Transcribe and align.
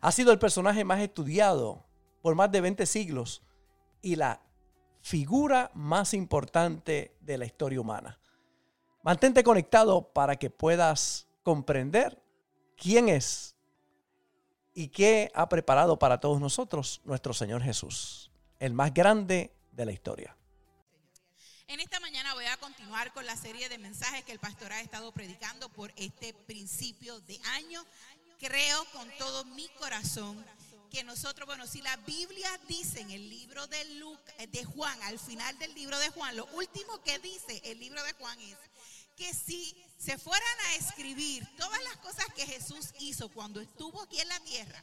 Ha 0.00 0.12
sido 0.12 0.32
el 0.32 0.38
personaje 0.38 0.84
más 0.84 1.00
estudiado 1.00 1.84
por 2.22 2.34
más 2.34 2.50
de 2.50 2.60
20 2.60 2.86
siglos 2.86 3.42
y 4.00 4.16
la 4.16 4.40
figura 5.02 5.70
más 5.74 6.14
importante 6.14 7.16
de 7.20 7.38
la 7.38 7.44
historia 7.44 7.80
humana. 7.80 8.18
Mantente 9.02 9.42
conectado 9.42 10.12
para 10.12 10.36
que 10.36 10.48
puedas 10.48 11.26
comprender 11.42 12.22
quién 12.76 13.08
es 13.08 13.56
y 14.74 14.88
qué 14.88 15.30
ha 15.34 15.48
preparado 15.48 15.98
para 15.98 16.20
todos 16.20 16.40
nosotros 16.40 17.00
nuestro 17.04 17.34
Señor 17.34 17.62
Jesús, 17.62 18.30
el 18.58 18.72
más 18.72 18.94
grande 18.94 19.54
de 19.72 19.84
la 19.84 19.92
historia. 19.92 20.36
En 21.68 21.80
esta 21.80 22.00
mañana 22.00 22.34
voy 22.34 22.44
a 22.44 22.56
continuar 22.58 23.12
con 23.12 23.24
la 23.24 23.36
serie 23.36 23.68
de 23.68 23.78
mensajes 23.78 24.24
que 24.24 24.32
el 24.32 24.38
pastor 24.38 24.72
ha 24.72 24.80
estado 24.80 25.10
predicando 25.12 25.70
por 25.70 25.90
este 25.96 26.34
principio 26.34 27.18
de 27.20 27.40
año 27.54 27.82
creo 28.42 28.84
con 28.86 29.08
todo 29.18 29.44
mi 29.44 29.68
corazón 29.78 30.44
que 30.90 31.04
nosotros, 31.04 31.46
bueno, 31.46 31.64
si 31.66 31.80
la 31.80 31.96
Biblia 31.98 32.60
dice 32.66 33.00
en 33.00 33.10
el 33.12 33.30
libro 33.30 33.66
de, 33.68 33.80
eh, 34.38 34.46
de 34.48 34.64
Juan, 34.64 35.00
al 35.04 35.18
final 35.18 35.56
del 35.58 35.72
libro 35.74 35.96
de 36.00 36.10
Juan, 36.10 36.36
lo 36.36 36.44
último 36.46 37.00
que 37.02 37.20
dice 37.20 37.62
el 37.64 37.78
libro 37.78 38.02
de 38.02 38.12
Juan 38.14 38.38
es 38.40 38.58
que 39.16 39.32
si 39.32 39.74
se 39.96 40.18
fueran 40.18 40.60
a 40.66 40.74
escribir 40.74 41.48
todas 41.56 41.80
las 41.84 41.96
cosas 41.98 42.26
que 42.34 42.44
Jesús 42.44 42.88
hizo 42.98 43.28
cuando 43.28 43.60
estuvo 43.60 44.02
aquí 44.02 44.20
en 44.20 44.28
la 44.28 44.40
tierra, 44.40 44.82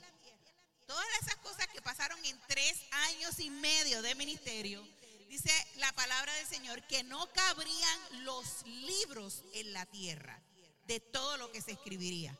todas 0.87 1.05
esas 1.21 1.35
cosas 1.37 1.67
que 1.67 1.81
pasaron 1.81 2.23
en 2.25 2.39
tres 2.47 2.81
años 3.09 3.39
y 3.39 3.49
medio 3.49 4.01
de 4.01 4.15
ministerio, 4.15 4.87
dice 5.27 5.51
la 5.75 5.91
palabra 5.91 6.33
del 6.35 6.47
Señor 6.47 6.81
que 6.87 7.03
no 7.03 7.27
cabrían 7.33 8.23
los 8.23 8.65
libros 8.65 9.43
en 9.53 9.73
la 9.73 9.85
tierra 9.85 10.41
de 10.87 11.01
todo 11.01 11.35
lo 11.37 11.51
que 11.51 11.61
se 11.61 11.73
escribiría. 11.73 12.35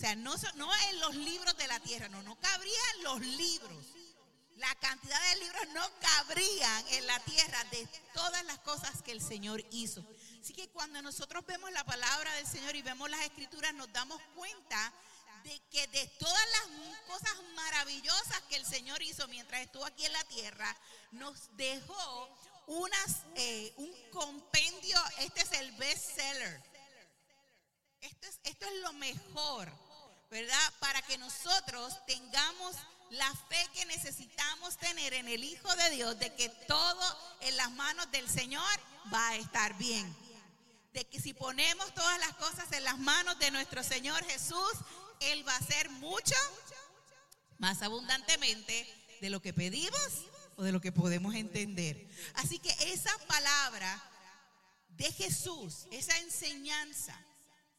Sea, 0.00 0.14
no, 0.14 0.34
no 0.54 0.74
en 0.88 1.00
los 1.00 1.14
libros 1.14 1.54
de 1.58 1.66
la 1.66 1.78
tierra, 1.80 2.08
no, 2.08 2.22
no 2.22 2.34
cabrían 2.40 3.02
los 3.02 3.20
libros. 3.20 3.84
La 4.56 4.74
cantidad 4.76 5.20
de 5.28 5.40
libros 5.40 5.68
no 5.74 5.86
cabrían 6.00 6.88
en 6.92 7.06
la 7.06 7.20
tierra 7.20 7.62
de 7.64 7.86
todas 8.14 8.42
las 8.46 8.58
cosas 8.60 9.02
que 9.02 9.12
el 9.12 9.20
Señor 9.20 9.62
hizo. 9.72 10.02
Así 10.40 10.54
que 10.54 10.70
cuando 10.70 11.02
nosotros 11.02 11.44
vemos 11.44 11.70
la 11.72 11.84
palabra 11.84 12.32
del 12.36 12.46
Señor 12.46 12.76
y 12.76 12.80
vemos 12.80 13.10
las 13.10 13.20
escrituras, 13.26 13.74
nos 13.74 13.92
damos 13.92 14.18
cuenta 14.34 14.90
de 15.44 15.60
que 15.70 15.86
de 15.88 16.06
todas 16.18 16.46
las 16.50 16.96
cosas 17.06 17.34
maravillosas 17.54 18.40
que 18.48 18.56
el 18.56 18.64
Señor 18.64 19.02
hizo 19.02 19.28
mientras 19.28 19.60
estuvo 19.60 19.84
aquí 19.84 20.06
en 20.06 20.14
la 20.14 20.24
tierra, 20.24 20.74
nos 21.10 21.54
dejó 21.58 22.38
unas, 22.68 23.18
eh, 23.34 23.74
un 23.76 23.94
compendio, 24.12 24.98
este 25.18 25.42
es 25.42 25.52
el 25.52 25.72
best 25.72 26.16
seller. 26.16 26.62
Esto 28.00 28.26
es, 28.28 28.40
esto 28.44 28.64
es 28.64 28.74
lo 28.80 28.94
mejor 28.94 29.89
¿verdad? 30.30 30.72
Para 30.78 31.02
que 31.02 31.18
nosotros 31.18 31.94
tengamos 32.06 32.76
la 33.10 33.32
fe 33.48 33.68
que 33.74 33.84
necesitamos 33.86 34.76
tener 34.78 35.12
en 35.14 35.28
el 35.28 35.42
Hijo 35.42 35.74
de 35.74 35.90
Dios, 35.90 36.18
de 36.18 36.32
que 36.34 36.48
todo 36.68 37.36
en 37.40 37.56
las 37.56 37.70
manos 37.72 38.10
del 38.12 38.28
Señor 38.28 38.64
va 39.12 39.30
a 39.30 39.36
estar 39.36 39.76
bien. 39.76 40.16
De 40.92 41.04
que 41.04 41.20
si 41.20 41.34
ponemos 41.34 41.92
todas 41.94 42.18
las 42.20 42.34
cosas 42.34 42.70
en 42.72 42.84
las 42.84 42.98
manos 42.98 43.38
de 43.38 43.50
nuestro 43.50 43.82
Señor 43.82 44.24
Jesús, 44.24 44.72
Él 45.20 45.46
va 45.46 45.54
a 45.54 45.58
hacer 45.58 45.90
mucho 45.90 46.36
más 47.58 47.82
abundantemente 47.82 48.86
de 49.20 49.30
lo 49.30 49.42
que 49.42 49.52
pedimos 49.52 50.24
o 50.56 50.62
de 50.62 50.72
lo 50.72 50.80
que 50.80 50.92
podemos 50.92 51.34
entender. 51.34 52.08
Así 52.34 52.58
que 52.58 52.70
esa 52.92 53.16
palabra 53.26 54.02
de 54.90 55.10
Jesús, 55.12 55.86
esa 55.90 56.16
enseñanza 56.18 57.18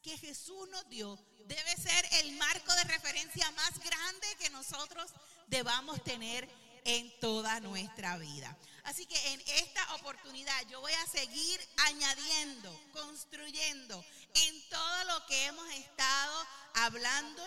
que 0.02 0.18
Jesús 0.18 0.68
nos 0.70 0.88
dio, 0.88 1.18
debe 1.46 1.76
ser 1.76 2.08
el 2.20 2.32
marco 2.32 2.74
de 2.74 2.84
referencia 2.84 3.50
más 3.52 3.78
grande 3.78 4.36
que 4.38 4.50
nosotros 4.50 5.10
debamos 5.46 6.02
tener 6.04 6.48
en 6.84 7.12
toda 7.20 7.60
nuestra 7.60 8.16
vida. 8.18 8.56
Así 8.84 9.06
que 9.06 9.32
en 9.32 9.40
esta 9.46 9.94
oportunidad 9.94 10.60
yo 10.68 10.80
voy 10.80 10.92
a 10.92 11.06
seguir 11.06 11.60
añadiendo, 11.76 12.80
construyendo 12.92 14.04
en 14.34 14.68
todo 14.68 15.04
lo 15.04 15.26
que 15.26 15.46
hemos 15.46 15.68
estado 15.74 16.46
hablando 16.74 17.46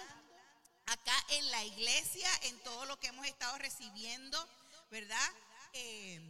acá 0.85 1.25
en 1.29 1.51
la 1.51 1.63
iglesia, 1.66 2.29
en 2.44 2.57
todo 2.59 2.85
lo 2.85 2.97
que 3.00 3.07
hemos 3.07 3.25
estado 3.28 3.57
recibiendo, 3.57 4.47
¿verdad? 4.91 5.31
Eh, 5.73 6.22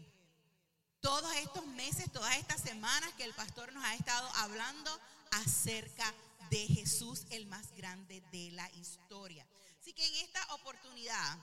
todos 1.02 1.36
estos 1.36 1.66
meses, 1.68 2.12
todas 2.12 2.36
estas 2.38 2.62
semanas 2.62 3.14
que 3.16 3.26
el 3.26 3.34
pastor 3.36 3.72
nos 3.74 3.84
ha 3.84 3.94
estado 3.94 4.28
hablando 4.38 5.00
acerca 5.32 6.14
de 6.50 6.68
Jesús, 6.68 7.26
el 7.30 7.46
más 7.48 7.72
grande 7.76 8.22
de 8.32 8.52
la 8.52 8.70
historia. 8.74 9.46
Así 9.80 9.94
que 9.94 10.06
en 10.06 10.16
esta 10.26 10.54
oportunidad 10.54 11.38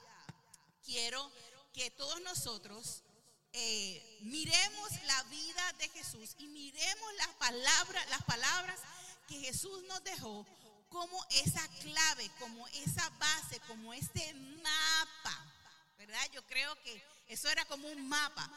quiero 0.85 1.31
que 1.73 1.91
todos 1.91 2.21
nosotros 2.23 3.03
eh, 3.53 4.19
miremos 4.23 5.03
la 5.05 5.23
vida 5.25 5.73
de 5.79 5.89
Jesús 5.91 6.35
y 6.39 6.47
miremos 6.49 7.15
las 7.19 7.29
palabras, 7.37 8.11
las 8.11 8.23
palabras 8.25 8.81
que 9.29 9.39
Jesús 9.41 9.83
nos 9.85 10.03
dejó 10.05 10.47
como 10.89 11.25
esa 11.31 11.67
clave, 11.81 12.31
como 12.39 12.67
esa 12.69 13.09
base, 13.11 13.61
como 13.61 13.93
ese 13.95 14.35
mapa. 14.35 15.53
¿Verdad? 15.99 16.31
Yo 16.33 16.45
creo 16.47 16.75
que 16.83 17.03
eso 17.29 17.49
era 17.49 17.65
como 17.67 17.89
un 17.89 18.09
mapa. 18.09 18.51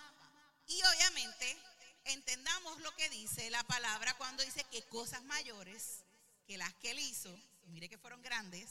Y 0.68 0.82
obviamente 0.84 1.58
entendamos 2.06 2.80
lo 2.82 2.96
que 2.96 3.10
dice 3.10 3.50
la 3.50 3.64
palabra 3.64 4.18
cuando 4.18 4.44
dice 4.44 4.64
que 4.72 4.82
cosas 4.84 5.24
mayores 5.24 6.05
que 6.46 6.58
las 6.58 6.74
que 6.76 6.92
él 6.92 7.00
hizo, 7.00 7.36
mire 7.68 7.90
que 7.90 7.98
fueron 7.98 8.22
grandes, 8.22 8.70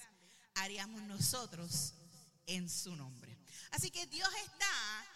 haríamos 0.54 1.02
nosotros 1.02 1.94
en 2.46 2.68
su 2.68 2.94
nombre. 2.96 3.36
Así 3.70 3.90
que 3.90 4.06
Dios 4.06 4.28
está 4.44 5.06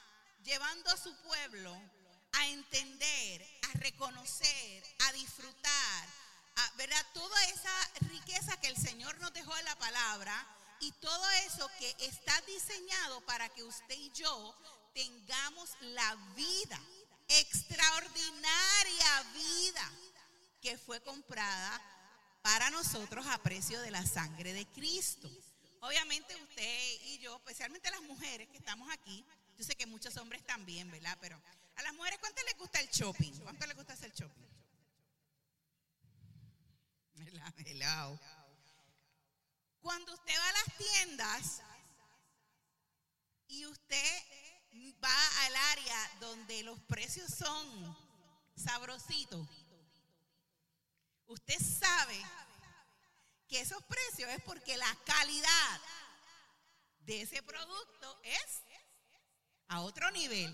llevando 0.42 0.91
a 0.91 0.96
su 0.96 1.14
pueblo 1.22 1.80
a 2.32 2.48
entender, 2.48 3.46
a 3.70 3.78
reconocer, 3.78 4.84
a 5.00 5.12
disfrutar, 5.12 6.08
¿verdad? 6.76 7.06
Toda 7.14 7.44
esa 7.46 7.91
riqueza 8.00 8.58
que 8.60 8.69
el 8.69 8.76
Señor 8.76 9.19
nos 9.20 9.32
dejó 9.32 9.56
en 9.56 9.64
la 9.64 9.76
palabra 9.76 10.46
y 10.80 10.92
todo 10.92 11.30
eso 11.46 11.69
que 11.78 11.94
está 12.00 12.40
diseñado 12.42 13.20
para 13.22 13.48
que 13.48 13.62
usted 13.62 13.96
y 13.96 14.10
yo 14.10 14.56
tengamos 14.94 15.70
la 15.80 16.14
vida, 16.34 16.80
extraordinaria 17.28 19.22
vida 19.34 19.92
que 20.60 20.76
fue 20.78 21.00
comprada 21.02 21.80
para 22.48 22.70
nosotros 22.70 23.26
a 23.26 23.36
precio 23.42 23.78
de 23.82 23.91
la 23.91 24.06
sangre 24.06 24.54
de 24.54 24.64
Cristo. 24.69 25.28
Obviamente 25.82 26.34
usted 26.34 27.03
y 27.04 27.19
yo, 27.19 27.36
especialmente 27.36 27.91
las 27.91 28.00
mujeres 28.00 28.48
que 28.48 28.56
estamos 28.56 28.91
aquí, 28.91 29.22
yo 29.59 29.64
sé 29.64 29.76
que 29.76 29.84
muchos 29.84 30.16
hombres 30.16 30.42
también, 30.47 30.91
¿verdad? 30.91 31.19
Pero 31.20 31.38
a 31.76 31.82
las 31.82 31.92
mujeres, 31.92 32.19
¿cuánto 32.20 32.41
les 32.44 32.56
gusta 32.56 32.81
el 32.81 32.88
shopping? 32.88 33.32
¿Cuánto 33.41 33.66
les 33.66 33.76
gusta 33.76 33.92
hacer 33.92 34.14
shopping? 34.14 34.47
Hello. 37.66 38.19
Cuando 39.82 40.14
usted 40.14 40.34
va 40.34 40.48
a 40.48 40.53
las 40.53 40.78
tiendas 40.78 41.60
y 43.49 43.67
usted 43.67 44.23
va 45.05 45.44
al 45.44 45.55
área 45.55 46.11
donde 46.20 46.62
los 46.62 46.81
precios 46.81 47.31
son 47.31 47.94
sabrositos, 48.56 49.46
Usted 51.28 51.58
sabe 51.60 52.20
que 53.48 53.60
esos 53.60 53.82
precios 53.84 54.30
es 54.30 54.42
porque 54.42 54.76
la 54.76 54.94
calidad 55.04 55.80
de 57.00 57.22
ese 57.22 57.42
producto 57.42 58.20
es 58.25 58.62
a 59.69 59.80
otro 59.82 60.10
nivel. 60.10 60.52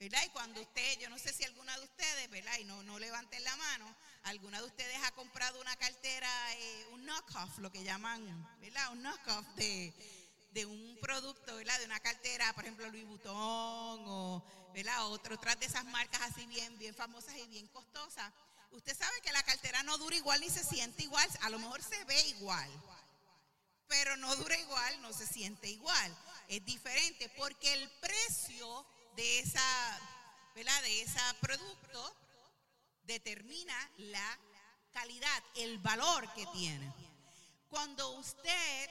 ¿Verdad? 0.00 0.22
Y 0.26 0.30
cuando 0.30 0.60
usted, 0.60 0.98
yo 1.00 1.10
no 1.10 1.18
sé 1.18 1.32
si 1.32 1.42
alguna 1.42 1.76
de 1.76 1.84
ustedes, 1.84 2.30
¿verdad? 2.30 2.56
Y 2.60 2.64
no, 2.64 2.84
no 2.84 3.00
levanten 3.00 3.42
la 3.42 3.56
mano, 3.56 3.96
alguna 4.24 4.60
de 4.60 4.66
ustedes 4.66 4.96
ha 5.02 5.10
comprado 5.12 5.60
una 5.60 5.74
cartera, 5.76 6.30
eh, 6.54 6.86
un 6.92 7.04
knockoff, 7.04 7.58
lo 7.58 7.72
que 7.72 7.82
llaman, 7.82 8.22
¿verdad? 8.60 8.92
Un 8.92 9.02
knockoff 9.02 9.44
de, 9.56 9.92
de 10.52 10.66
un 10.66 10.98
producto, 11.00 11.56
¿verdad? 11.56 11.80
De 11.80 11.86
una 11.86 11.98
cartera, 11.98 12.52
por 12.52 12.62
ejemplo, 12.62 12.88
Louis 12.88 13.06
Vuitton 13.06 13.34
o, 13.34 14.44
¿verdad? 14.72 15.04
otras 15.08 15.58
de 15.58 15.66
esas 15.66 15.84
marcas 15.86 16.20
así 16.22 16.46
bien, 16.46 16.78
bien 16.78 16.94
famosas 16.94 17.36
y 17.36 17.48
bien 17.48 17.66
costosas. 17.66 18.32
Usted 18.70 18.96
sabe 18.96 19.20
que 19.22 19.32
la 19.32 19.42
cartera 19.42 19.82
no 19.82 19.98
dura 19.98 20.16
igual 20.16 20.40
ni 20.40 20.50
se 20.50 20.62
siente 20.64 21.02
igual, 21.02 21.28
a 21.42 21.50
lo 21.50 21.58
mejor 21.58 21.82
se 21.82 22.02
ve 22.04 22.20
igual. 22.28 22.70
pero 23.86 24.16
no 24.18 24.36
dura 24.36 24.54
igual, 24.58 25.00
no 25.00 25.12
se 25.14 25.26
siente 25.26 25.66
igual. 25.68 26.16
Es 26.48 26.62
diferente 26.64 27.30
porque 27.30 27.72
el 27.72 27.90
precio 28.00 28.86
de 29.16 29.38
esa, 29.38 30.00
¿verdad? 30.54 30.82
De 30.82 31.02
ese 31.02 31.18
producto 31.40 32.16
determina 33.04 33.90
la 33.96 34.38
calidad, 34.92 35.42
el 35.54 35.78
valor 35.78 36.30
que 36.34 36.46
tiene. 36.48 36.92
Cuando 37.70 38.10
usted, 38.10 38.90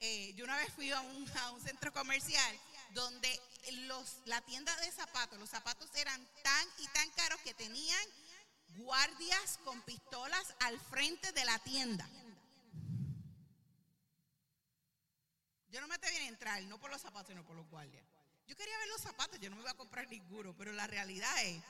eh, 0.00 0.34
yo 0.34 0.44
una 0.44 0.58
vez 0.58 0.70
fui 0.74 0.90
a 0.92 1.00
un, 1.00 1.38
a 1.38 1.50
un 1.52 1.62
centro 1.62 1.90
comercial 1.92 2.60
donde 2.90 3.40
los, 3.86 4.18
la 4.26 4.40
tienda 4.42 4.74
de 4.76 4.92
zapatos, 4.92 5.38
los 5.38 5.48
zapatos 5.48 5.88
eran 5.94 6.26
tan 6.42 6.68
y 6.78 6.88
tan 6.88 7.08
caros 7.10 7.40
que 7.40 7.54
tenían 7.54 8.06
guardias 8.76 9.58
con 9.64 9.80
pistolas 9.82 10.54
al 10.60 10.78
frente 10.80 11.32
de 11.32 11.44
la 11.44 11.58
tienda. 11.60 12.08
Yo 15.68 15.80
no 15.80 15.88
me 15.88 15.98
viene 15.98 16.26
a 16.26 16.28
entrar, 16.28 16.62
no 16.64 16.78
por 16.78 16.90
los 16.90 17.02
zapatos, 17.02 17.28
sino 17.28 17.44
por 17.44 17.56
los 17.56 17.68
guardias. 17.68 18.04
Yo 18.46 18.56
quería 18.56 18.78
ver 18.78 18.88
los 18.88 19.00
zapatos, 19.00 19.38
yo 19.40 19.50
no 19.50 19.56
me 19.56 19.62
voy 19.62 19.70
a 19.70 19.74
comprar 19.74 20.08
ninguno, 20.08 20.54
pero 20.56 20.72
la 20.72 20.86
realidad 20.86 21.44
es 21.44 21.62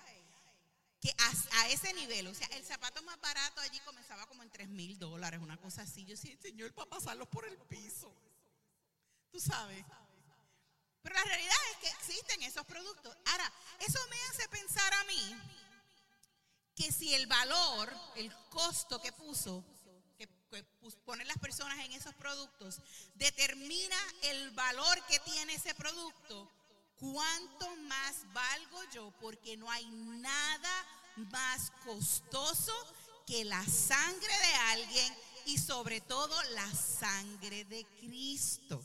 que 1.01 1.15
a, 1.53 1.69
ese 1.69 1.93
nivel, 1.95 2.27
o 2.27 2.35
sea, 2.35 2.47
el 2.49 2.65
zapato 2.65 3.03
más 3.03 3.19
barato 3.21 3.61
allí 3.61 3.81
comenzaba 3.81 4.27
como 4.27 4.43
en 4.43 4.51
3 4.51 4.69
mil 4.69 4.99
dólares, 4.99 5.41
una 5.41 5.57
cosa 5.57 5.83
así. 5.83 6.05
Yo 6.05 6.11
decía, 6.11 6.37
Señor, 6.41 6.73
para 6.75 6.91
pasarlos 6.91 7.29
por 7.29 7.47
el 7.47 7.57
piso. 7.59 8.13
Tú 9.31 9.41
sabes. 9.41 9.85
Pero 11.03 11.15
la 11.15 11.25
realidad 11.25 11.57
es 11.73 11.77
que 11.79 11.89
existen 11.89 12.43
esos 12.43 12.67
productos. 12.67 13.17
Ahora, 13.27 13.53
eso 13.81 13.99
me 14.09 14.17
hace 14.31 14.49
pensar 14.49 14.93
a 14.93 15.05
mí 15.05 15.37
que 16.77 16.93
si 16.93 17.15
el 17.15 17.27
valor, 17.27 17.93
el 18.17 18.33
costo 18.51 19.01
que 19.01 19.11
puso, 19.11 19.65
que, 20.19 20.29
ponen 21.05 21.27
las 21.27 21.39
personas 21.39 21.79
en 21.85 21.93
esos 21.93 22.15
productos, 22.15 22.79
determina 23.15 23.97
el 24.23 24.51
valor 24.51 25.03
que 25.07 25.19
tiene 25.21 25.55
ese 25.55 25.75
producto, 25.75 26.51
¿cuánto 26.97 27.75
más 27.77 28.31
valgo 28.33 28.79
yo? 28.93 29.11
Porque 29.21 29.57
no 29.57 29.71
hay 29.71 29.87
nada 29.87 30.87
más 31.17 31.73
costoso 31.85 32.73
que 33.27 33.45
la 33.45 33.65
sangre 33.67 34.39
de 34.39 34.55
alguien 34.55 35.17
y 35.47 35.59
sobre 35.59 36.01
todo 36.03 36.41
la 36.51 36.71
sangre 36.75 37.65
de 37.65 37.85
Cristo. 38.01 38.85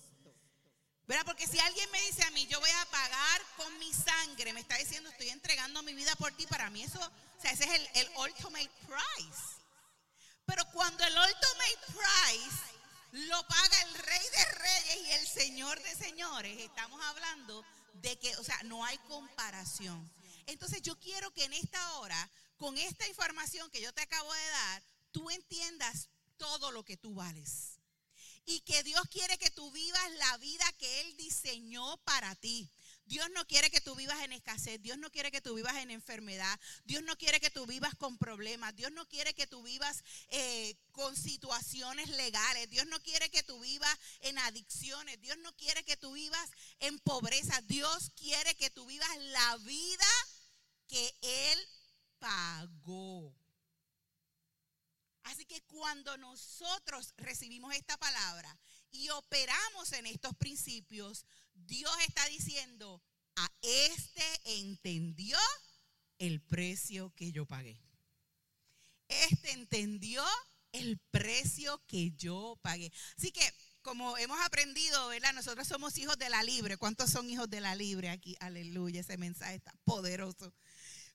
¿Verdad? 1.07 1.25
Porque 1.25 1.45
si 1.45 1.59
alguien 1.59 1.91
me 1.91 2.01
dice 2.03 2.23
a 2.23 2.31
mí, 2.31 2.47
yo 2.47 2.59
voy 2.61 2.69
a 2.69 2.85
pagar 2.85 3.41
con 3.57 3.79
mi 3.79 3.91
sangre, 3.93 4.53
me 4.53 4.61
está 4.61 4.77
diciendo, 4.77 5.09
estoy 5.09 5.27
entregando 5.29 5.83
mi 5.83 5.93
vida 5.93 6.15
por 6.15 6.31
ti, 6.31 6.47
para 6.47 6.69
mí 6.69 6.83
eso, 6.83 6.99
o 7.41 7.43
sea, 7.43 7.53
ese 7.53 7.63
es 7.63 7.71
el, 7.71 7.89
el 7.95 8.09
ultimate 8.17 8.69
price. 8.85 9.41
Pero 10.45 10.63
cuando 10.73 11.03
el 11.03 11.13
ultimate 11.17 11.79
price 11.87 13.25
lo 13.27 13.47
paga 13.47 13.81
el 13.81 13.95
rey 13.95 14.29
de 14.29 14.45
reyes 14.45 15.07
y 15.07 15.11
el 15.13 15.27
señor 15.27 15.81
de 15.81 15.95
señores, 15.95 16.59
estamos 16.59 17.03
hablando 17.03 17.65
de 17.93 18.15
que, 18.19 18.35
o 18.37 18.43
sea, 18.43 18.61
no 18.65 18.85
hay 18.85 18.95
comparación. 18.99 20.11
Entonces 20.45 20.83
yo 20.83 20.99
quiero 20.99 21.31
que 21.31 21.45
en 21.45 21.53
esta 21.53 21.93
hora, 21.93 22.29
con 22.57 22.77
esta 22.77 23.07
información 23.07 23.71
que 23.71 23.81
yo 23.81 23.91
te 23.91 24.03
acabo 24.03 24.31
de 24.31 24.49
dar, 24.49 24.83
tú 25.11 25.31
entiendas 25.31 26.09
todo 26.37 26.71
lo 26.71 26.85
que 26.85 26.97
tú 26.97 27.15
vales 27.15 27.79
y 28.45 28.59
que 28.61 28.83
Dios 28.83 29.01
quiere 29.09 29.39
que 29.39 29.49
tú 29.49 29.71
vivas 29.71 30.11
la 30.11 30.37
vida 30.37 30.71
que 30.73 31.01
Él 31.01 31.17
diseñó 31.17 31.97
para 32.03 32.35
ti. 32.35 32.69
Dios 33.11 33.29
no 33.31 33.45
quiere 33.45 33.69
que 33.69 33.81
tú 33.81 33.93
vivas 33.93 34.23
en 34.23 34.31
escasez, 34.31 34.81
Dios 34.81 34.97
no 34.97 35.11
quiere 35.11 35.31
que 35.31 35.41
tú 35.41 35.53
vivas 35.53 35.75
en 35.75 35.91
enfermedad, 35.91 36.57
Dios 36.85 37.03
no 37.03 37.17
quiere 37.17 37.41
que 37.41 37.49
tú 37.49 37.65
vivas 37.65 37.93
con 37.95 38.17
problemas, 38.17 38.73
Dios 38.73 38.89
no 38.93 39.05
quiere 39.09 39.33
que 39.33 39.47
tú 39.47 39.61
vivas 39.63 40.01
eh, 40.29 40.77
con 40.93 41.13
situaciones 41.17 42.07
legales, 42.07 42.69
Dios 42.69 42.85
no 42.87 43.01
quiere 43.01 43.29
que 43.29 43.43
tú 43.43 43.59
vivas 43.59 43.93
en 44.21 44.37
adicciones, 44.37 45.19
Dios 45.19 45.37
no 45.39 45.53
quiere 45.57 45.83
que 45.83 45.97
tú 45.97 46.13
vivas 46.13 46.51
en 46.79 46.99
pobreza, 46.99 47.59
Dios 47.63 48.11
quiere 48.15 48.55
que 48.55 48.69
tú 48.69 48.85
vivas 48.85 49.09
la 49.17 49.57
vida 49.57 50.07
que 50.87 51.13
Él 51.21 51.59
pagó. 52.17 53.35
Así 55.23 55.43
que 55.43 55.59
cuando 55.63 56.15
nosotros 56.17 57.13
recibimos 57.17 57.75
esta 57.75 57.97
palabra 57.97 58.57
y 58.89 59.09
operamos 59.09 59.91
en 59.91 60.05
estos 60.05 60.33
principios, 60.37 61.25
Dios 61.53 61.91
está 62.07 62.25
diciendo, 62.27 63.01
a 63.35 63.51
este 63.61 64.23
entendió 64.59 65.37
el 66.19 66.41
precio 66.41 67.13
que 67.15 67.31
yo 67.31 67.45
pagué. 67.45 67.79
Este 69.07 69.51
entendió 69.51 70.23
el 70.71 70.99
precio 71.11 71.81
que 71.87 72.11
yo 72.11 72.57
pagué. 72.61 72.91
Así 73.17 73.31
que, 73.31 73.41
como 73.81 74.17
hemos 74.17 74.39
aprendido, 74.41 75.07
¿verdad? 75.07 75.33
Nosotros 75.33 75.67
somos 75.67 75.97
hijos 75.97 76.17
de 76.17 76.29
la 76.29 76.43
libre. 76.43 76.77
¿Cuántos 76.77 77.09
son 77.09 77.29
hijos 77.29 77.49
de 77.49 77.61
la 77.61 77.75
libre 77.75 78.09
aquí? 78.09 78.37
Aleluya, 78.39 79.01
ese 79.01 79.17
mensaje 79.17 79.55
está 79.55 79.73
poderoso. 79.83 80.53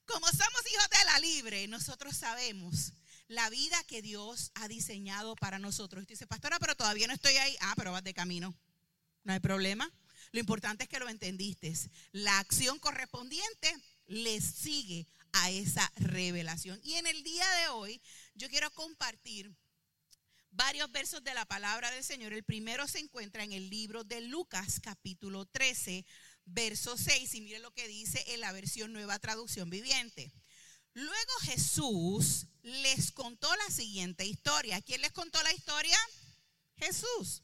Como 0.05 0.27
somos 0.27 0.73
hijos 0.73 0.89
de 0.91 1.05
la 1.05 1.19
libre, 1.21 1.69
nosotros 1.69 2.17
sabemos 2.17 2.93
la 3.29 3.51
vida 3.51 3.83
que 3.85 4.03
Dios 4.03 4.53
ha 4.55 4.69
diseñado 4.69 5.35
para 5.37 5.59
nosotros. 5.59 6.03
Y 6.03 6.07
tú 6.07 6.13
dices, 6.13 6.29
pastora, 6.29 6.59
pero 6.59 6.77
todavía 6.77 7.07
no 7.07 7.15
estoy 7.15 7.37
ahí. 7.37 7.57
Ah, 7.61 7.75
pero 7.77 7.93
vas 7.93 8.05
de 8.05 8.15
camino. 8.15 8.55
No 9.25 9.33
hay 9.33 9.41
problema. 9.41 9.91
Lo 10.37 10.41
importante 10.41 10.85
es 10.85 10.91
que 10.91 10.99
lo 10.99 11.09
entendiste. 11.09 11.73
La 12.13 12.39
acción 12.39 12.79
correspondiente 12.79 13.75
le 14.05 14.39
sigue 14.43 15.07
a 15.33 15.51
esa 15.51 15.91
revelación. 15.97 16.79
Y 16.85 16.97
en 16.97 17.07
el 17.07 17.23
día 17.23 17.51
de 17.53 17.69
hoy 17.69 18.03
yo 18.35 18.51
quiero 18.51 18.71
compartir 18.73 19.51
varios 20.51 20.93
versos 20.93 21.25
de 21.25 21.33
la 21.33 21.47
palabra 21.47 21.91
del 21.91 22.05
Señor. 22.05 22.35
El 22.35 22.45
primero 22.45 22.87
se 22.87 22.99
encuentra 22.99 23.45
en 23.45 23.53
el 23.53 23.71
libro 23.71 24.05
de 24.05 24.21
Lucas 24.21 24.79
capítulo 24.83 25.47
13, 25.47 26.05
verso 26.45 26.99
6. 26.99 27.35
Y 27.35 27.41
mire 27.41 27.59
lo 27.61 27.71
que 27.71 27.89
dice 27.89 28.23
en 28.27 28.41
la 28.41 28.53
versión 28.53 28.93
nueva 28.93 29.19
traducción 29.19 29.71
viviente. 29.71 30.35
Luego 30.93 31.33
Jesús 31.45 32.47
les 32.63 33.11
contó 33.11 33.49
la 33.57 33.75
siguiente 33.75 34.27
historia. 34.27 34.83
¿Quién 34.83 35.01
les 35.01 35.13
contó 35.13 35.43
la 35.43 35.55
historia? 35.55 35.97
Jesús. 36.77 37.43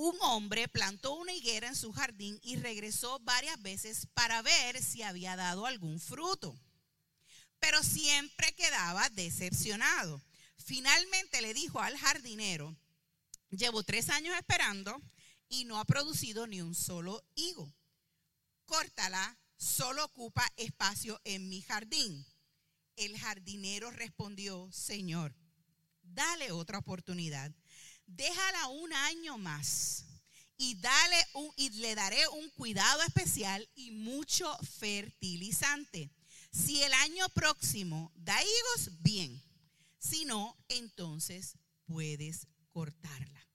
Un 0.00 0.16
hombre 0.20 0.68
plantó 0.68 1.14
una 1.14 1.32
higuera 1.32 1.66
en 1.66 1.74
su 1.74 1.92
jardín 1.92 2.38
y 2.44 2.54
regresó 2.54 3.18
varias 3.18 3.60
veces 3.60 4.06
para 4.14 4.42
ver 4.42 4.80
si 4.80 5.02
había 5.02 5.34
dado 5.34 5.66
algún 5.66 5.98
fruto. 5.98 6.56
Pero 7.58 7.82
siempre 7.82 8.54
quedaba 8.54 9.10
decepcionado. 9.10 10.22
Finalmente 10.56 11.42
le 11.42 11.52
dijo 11.52 11.80
al 11.80 11.98
jardinero, 11.98 12.76
llevo 13.50 13.82
tres 13.82 14.08
años 14.08 14.36
esperando 14.36 15.02
y 15.48 15.64
no 15.64 15.80
ha 15.80 15.84
producido 15.84 16.46
ni 16.46 16.62
un 16.62 16.76
solo 16.76 17.24
higo. 17.34 17.74
Córtala, 18.66 19.36
solo 19.56 20.04
ocupa 20.04 20.48
espacio 20.56 21.20
en 21.24 21.48
mi 21.48 21.60
jardín. 21.62 22.24
El 22.94 23.18
jardinero 23.18 23.90
respondió, 23.90 24.70
Señor, 24.70 25.34
dale 26.02 26.52
otra 26.52 26.78
oportunidad. 26.78 27.52
Déjala 28.08 28.68
un 28.68 28.92
año 28.92 29.36
más 29.36 30.04
y, 30.56 30.74
dale 30.76 31.16
un, 31.34 31.52
y 31.56 31.70
le 31.70 31.94
daré 31.94 32.26
un 32.28 32.48
cuidado 32.50 33.02
especial 33.02 33.68
y 33.76 33.90
mucho 33.90 34.52
fertilizante. 34.78 36.10
Si 36.50 36.82
el 36.82 36.92
año 36.94 37.28
próximo 37.28 38.10
da 38.16 38.36
higos, 38.42 38.90
bien. 39.02 39.40
Si 39.98 40.24
no, 40.24 40.56
entonces 40.68 41.58
puedes 41.84 42.46
cortarla. 42.70 43.46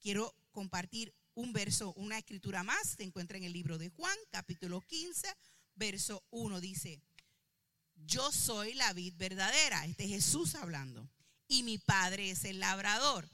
Quiero 0.00 0.34
compartir 0.52 1.12
un 1.34 1.52
verso, 1.52 1.92
una 1.94 2.18
escritura 2.18 2.62
más. 2.62 2.94
Se 2.96 3.02
encuentra 3.02 3.36
en 3.36 3.44
el 3.44 3.52
libro 3.52 3.78
de 3.78 3.90
Juan, 3.90 4.16
capítulo 4.30 4.80
15, 4.80 5.26
verso 5.74 6.24
1. 6.30 6.60
Dice, 6.60 7.02
yo 7.96 8.30
soy 8.30 8.74
la 8.74 8.92
vid 8.92 9.14
verdadera, 9.16 9.84
este 9.84 10.04
es 10.04 10.10
Jesús 10.10 10.54
hablando, 10.54 11.10
y 11.48 11.64
mi 11.64 11.78
Padre 11.78 12.30
es 12.30 12.44
el 12.44 12.60
labrador. 12.60 13.28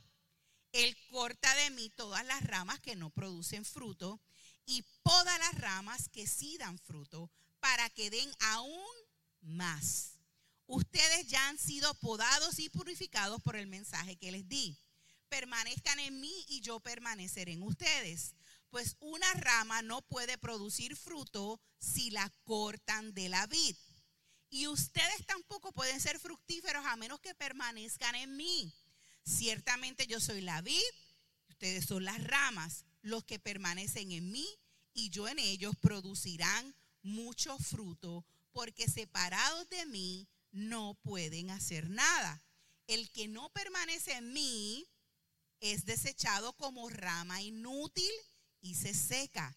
Él 0.75 0.97
corta 1.09 1.55
de 1.55 1.71
mí 1.71 1.89
todas 1.91 2.27
las 2.27 2.43
ramas 2.43 2.81
que 2.81 2.97
no 2.97 3.09
producen 3.11 3.65
fruto 3.65 4.21
y 4.67 4.83
poda 5.05 5.39
las 5.39 5.55
ramas 5.55 6.09
que 6.09 6.27
sí 6.27 6.59
dan 6.59 6.79
fruto 6.81 7.31
para 7.61 7.89
que 7.91 8.11
den 8.11 8.29
aún 8.41 8.85
más. 9.41 10.19
Ustedes 10.67 11.29
ya 11.29 11.49
han 11.49 11.59
sido 11.59 11.95
podados 11.95 12.59
y 12.59 12.71
purificados 12.71 13.41
por 13.41 13.55
el 13.55 13.69
mensaje 13.69 14.17
que 14.17 14.33
les 14.33 14.49
di. 14.49 14.77
Permanezcan 15.29 16.01
en 16.01 16.21
mí 16.21 16.45
y 16.49 16.61
yo 16.61 16.81
permaneceré 16.81 17.53
en 17.53 17.63
ustedes. 17.63 18.35
Pues 18.71 18.97
una 18.99 19.33
rama 19.35 19.81
no 19.83 20.03
puede 20.03 20.39
producir 20.39 20.97
fruto 20.97 21.61
si 21.79 22.11
la 22.11 22.29
cortan 22.43 23.15
de 23.15 23.29
la 23.29 23.47
vid 23.47 23.77
y 24.51 24.67
ustedes 24.67 25.25
tampoco 25.27 25.73
pueden 25.73 26.01
ser 26.01 26.19
fructíferos 26.19 26.85
a 26.87 26.97
menos 26.97 27.21
que 27.21 27.35
permanezcan 27.35 28.15
en 28.17 28.37
mí. 28.37 28.73
Ciertamente 29.25 30.07
yo 30.07 30.21
soy 30.21 30.43
la 30.43 30.61
vid, 30.61 30.83
ustedes 31.49 31.87
son 31.87 32.05
las 32.05 32.23
ramas, 32.23 32.85
los 33.03 33.25
que 33.25 33.39
permanecen 33.39 34.13
en 34.13 34.31
mí 34.31 34.47
y 34.93 35.11
yo 35.11 35.29
en 35.29 35.39
ellos 35.39 35.75
producirán 35.81 36.75
mucho 37.03 37.59
fruto, 37.59 38.25
porque 38.53 38.89
separados 38.89 39.69
de 39.69 39.87
mí 39.87 40.29
no 40.53 40.95
pueden 41.03 41.51
hacer 41.51 41.91
nada. 41.91 42.43
El 42.87 43.11
que 43.11 43.27
no 43.29 43.51
permanece 43.51 44.13
en 44.13 44.33
mí 44.33 44.87
es 45.61 45.87
desechado 45.87 46.53
como 46.55 46.89
rama 46.91 47.43
inútil 47.43 48.13
y 48.61 48.75
se 48.75 48.95
seca. 48.95 49.57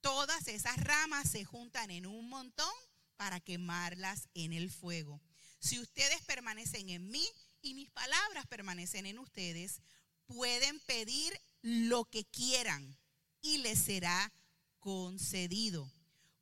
Todas 0.00 0.48
esas 0.48 0.76
ramas 0.78 1.30
se 1.30 1.44
juntan 1.44 1.90
en 1.90 2.06
un 2.06 2.28
montón 2.28 2.72
para 3.16 3.40
quemarlas 3.40 4.28
en 4.34 4.52
el 4.52 4.70
fuego. 4.70 5.20
Si 5.60 5.78
ustedes 5.78 6.22
permanecen 6.22 6.88
en 6.88 7.08
mí 7.10 7.24
y 7.62 7.74
mis 7.74 7.90
palabras 7.90 8.46
permanecen 8.46 9.06
en 9.06 9.18
ustedes, 9.18 9.80
pueden 10.26 10.80
pedir 10.80 11.32
lo 11.62 12.04
que 12.04 12.24
quieran 12.24 12.98
y 13.40 13.58
les 13.58 13.78
será 13.78 14.32
concedido. 14.80 15.90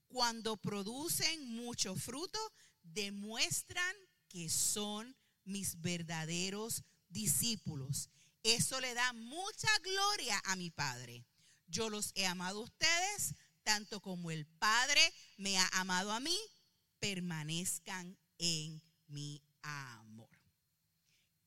Cuando 0.09 0.57
producen 0.57 1.47
mucho 1.55 1.95
fruto, 1.95 2.39
demuestran 2.83 3.95
que 4.29 4.49
son 4.49 5.15
mis 5.45 5.81
verdaderos 5.81 6.83
discípulos. 7.09 8.09
Eso 8.43 8.81
le 8.81 8.95
da 8.95 9.12
mucha 9.12 9.69
gloria 9.83 10.41
a 10.47 10.57
mi 10.57 10.71
Padre. 10.71 11.25
Yo 11.67 11.91
los 11.91 12.12
he 12.15 12.27
amado 12.27 12.61
a 12.61 12.65
ustedes, 12.65 13.35
tanto 13.62 14.00
como 14.00 14.31
el 14.31 14.47
Padre 14.47 15.00
me 15.37 15.59
ha 15.59 15.69
amado 15.73 16.12
a 16.12 16.21
mí, 16.21 16.39
permanezcan 16.99 18.17
en 18.39 18.83
mi 19.07 19.43
amor. 19.62 20.10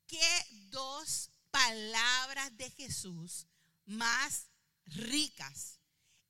¿Qué 0.06 0.46
dos 0.70 1.30
palabras 1.50 2.56
de 2.56 2.70
Jesús 2.70 3.46
más 3.86 4.50
ricas 4.86 5.80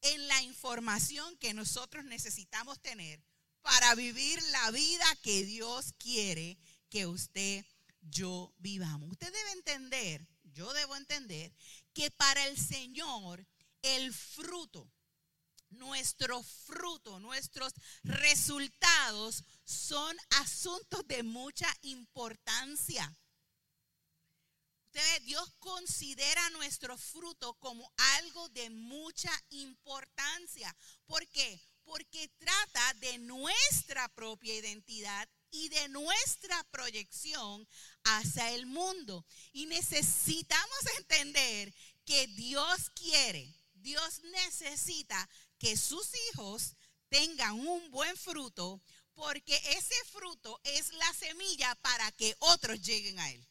en 0.02 0.28
la 0.28 0.42
información 0.42 1.36
que 1.38 1.54
nosotros 1.54 2.04
necesitamos 2.04 2.80
tener 2.80 3.22
para 3.62 3.94
vivir 3.94 4.42
la 4.44 4.70
vida 4.70 5.04
que 5.22 5.44
Dios 5.44 5.94
quiere 5.98 6.58
que 6.88 7.06
usted, 7.06 7.64
yo 8.00 8.54
vivamos? 8.58 9.10
Usted 9.10 9.32
debe 9.32 9.52
entender, 9.52 10.26
yo 10.44 10.72
debo 10.72 10.94
entender, 10.96 11.52
que 11.92 12.10
para 12.10 12.46
el 12.46 12.58
Señor 12.58 13.46
el 13.82 14.12
fruto, 14.12 14.90
nuestro 15.70 16.42
fruto, 16.42 17.18
nuestros 17.18 17.72
resultados 18.02 19.42
son 19.64 20.16
asuntos 20.30 21.06
de 21.06 21.22
mucha 21.22 21.68
importancia. 21.82 23.12
Dios 25.24 25.52
considera 25.58 26.50
nuestro 26.50 26.96
fruto 26.98 27.54
como 27.54 27.90
algo 28.16 28.48
de 28.50 28.70
mucha 28.70 29.30
importancia. 29.50 30.74
¿Por 31.06 31.26
qué? 31.28 31.60
Porque 31.84 32.28
trata 32.38 32.94
de 32.94 33.18
nuestra 33.18 34.08
propia 34.10 34.54
identidad 34.54 35.28
y 35.50 35.68
de 35.68 35.88
nuestra 35.88 36.62
proyección 36.70 37.66
hacia 38.04 38.52
el 38.52 38.66
mundo. 38.66 39.24
Y 39.52 39.66
necesitamos 39.66 40.78
entender 40.98 41.74
que 42.04 42.26
Dios 42.28 42.90
quiere, 42.90 43.54
Dios 43.74 44.20
necesita 44.24 45.28
que 45.58 45.76
sus 45.76 46.10
hijos 46.30 46.76
tengan 47.08 47.52
un 47.58 47.90
buen 47.90 48.16
fruto, 48.16 48.82
porque 49.14 49.56
ese 49.76 49.94
fruto 50.12 50.60
es 50.64 50.92
la 50.94 51.12
semilla 51.14 51.74
para 51.76 52.10
que 52.12 52.34
otros 52.40 52.80
lleguen 52.82 53.18
a 53.20 53.30
Él. 53.30 53.46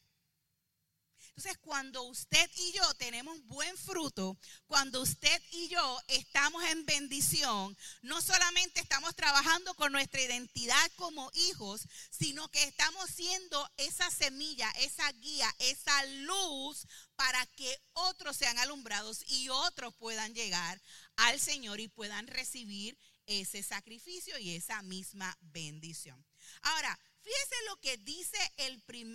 Entonces, 1.36 1.58
cuando 1.62 2.04
usted 2.04 2.48
y 2.58 2.72
yo 2.72 2.94
tenemos 2.94 3.44
buen 3.46 3.76
fruto, 3.76 4.38
cuando 4.68 5.02
usted 5.02 5.42
y 5.50 5.66
yo 5.66 6.00
estamos 6.06 6.62
en 6.70 6.86
bendición, 6.86 7.76
no 8.02 8.22
solamente 8.22 8.80
estamos 8.80 9.16
trabajando 9.16 9.74
con 9.74 9.90
nuestra 9.90 10.20
identidad 10.20 10.92
como 10.94 11.28
hijos, 11.34 11.88
sino 12.10 12.46
que 12.50 12.62
estamos 12.62 13.10
siendo 13.10 13.68
esa 13.78 14.08
semilla, 14.12 14.70
esa 14.78 15.10
guía, 15.10 15.52
esa 15.58 16.04
luz 16.04 16.86
para 17.16 17.44
que 17.46 17.82
otros 17.94 18.36
sean 18.36 18.56
alumbrados 18.60 19.24
y 19.26 19.48
otros 19.48 19.92
puedan 19.96 20.34
llegar 20.34 20.80
al 21.16 21.40
Señor 21.40 21.80
y 21.80 21.88
puedan 21.88 22.28
recibir 22.28 22.96
ese 23.26 23.64
sacrificio 23.64 24.38
y 24.38 24.54
esa 24.54 24.82
misma 24.82 25.36
bendición. 25.40 26.24
Ahora, 26.62 26.96
Fíjese 27.24 27.54
lo 27.68 27.76
que 27.80 27.96
dice 27.96 28.38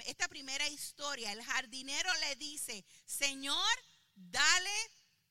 esta 0.08 0.28
primera 0.28 0.68
historia. 0.68 1.32
El 1.32 1.44
jardinero 1.44 2.10
le 2.22 2.36
dice, 2.38 2.84
Señor, 3.06 3.70
dale 4.16 4.76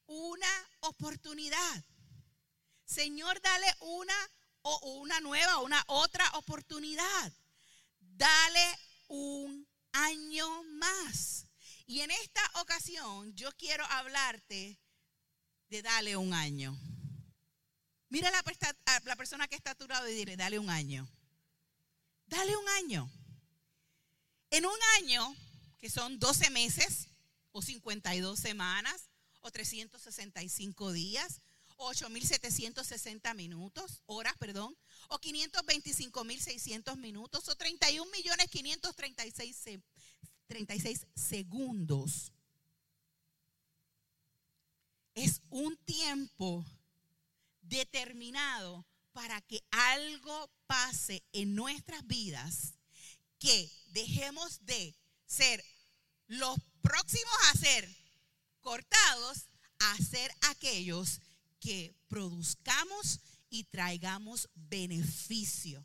una 0.07 0.71
oportunidad. 0.81 1.85
Señor, 2.85 3.41
dale 3.41 3.67
una 3.81 4.15
o 4.63 5.01
una 5.01 5.19
nueva, 5.21 5.59
una 5.59 5.83
otra 5.89 6.25
oportunidad. 6.35 7.33
Dale 7.99 8.79
un 9.09 9.67
año 9.91 10.63
más. 10.75 11.47
Y 11.85 12.03
en 12.03 12.13
esta 12.13 12.43
ocasión 12.61 13.35
yo 13.35 13.51
quiero 13.57 13.85
hablarte 13.87 14.79
de 15.69 15.83
dale 15.83 16.17
un 16.17 16.33
año. 16.33 16.79
Mira 18.09 18.31
la, 18.31 18.45
la 19.03 19.17
persona 19.17 19.49
que 19.49 19.57
está 19.57 19.73
a 19.73 20.11
y 20.11 20.15
dile, 20.15 20.37
dale 20.37 20.61
un 20.61 20.71
año. 20.71 21.09
Dale 22.29 22.57
un 22.57 22.69
año. 22.69 23.11
En 24.51 24.67
un 24.67 24.79
año, 24.99 25.35
que 25.79 25.91
son 25.91 26.19
12 26.19 26.51
meses, 26.51 27.09
o 27.53 27.63
52 27.63 28.39
semanas, 28.39 29.09
o 29.41 29.51
365 29.51 30.93
días, 30.93 31.41
o 31.77 31.91
8.760 31.91 33.35
minutos, 33.35 34.03
horas, 34.07 34.35
perdón, 34.39 34.77
o 35.09 35.19
525.600 35.19 36.97
minutos, 36.97 37.49
o 37.49 37.57
31.536 37.57 39.83
36 40.49 41.07
segundos. 41.15 42.33
Es 45.15 45.43
un 45.51 45.77
tiempo 45.79 46.65
determinado 47.61 48.85
para 49.19 49.41
que 49.41 49.61
algo 49.73 50.49
pase 50.69 51.25
en 51.33 51.57
nuestras 51.57 52.07
vidas, 52.07 52.75
que 53.41 53.69
dejemos 53.89 54.65
de 54.65 54.95
ser 55.27 55.65
los 56.29 56.57
próximos 56.83 57.35
a 57.51 57.59
ser 57.59 57.97
cortados 58.61 59.49
a 59.81 59.97
ser 59.97 60.31
aquellos 60.43 61.21
que 61.59 61.93
produzcamos 62.07 63.19
y 63.51 63.65
traigamos 63.65 64.49
beneficio 64.55 65.85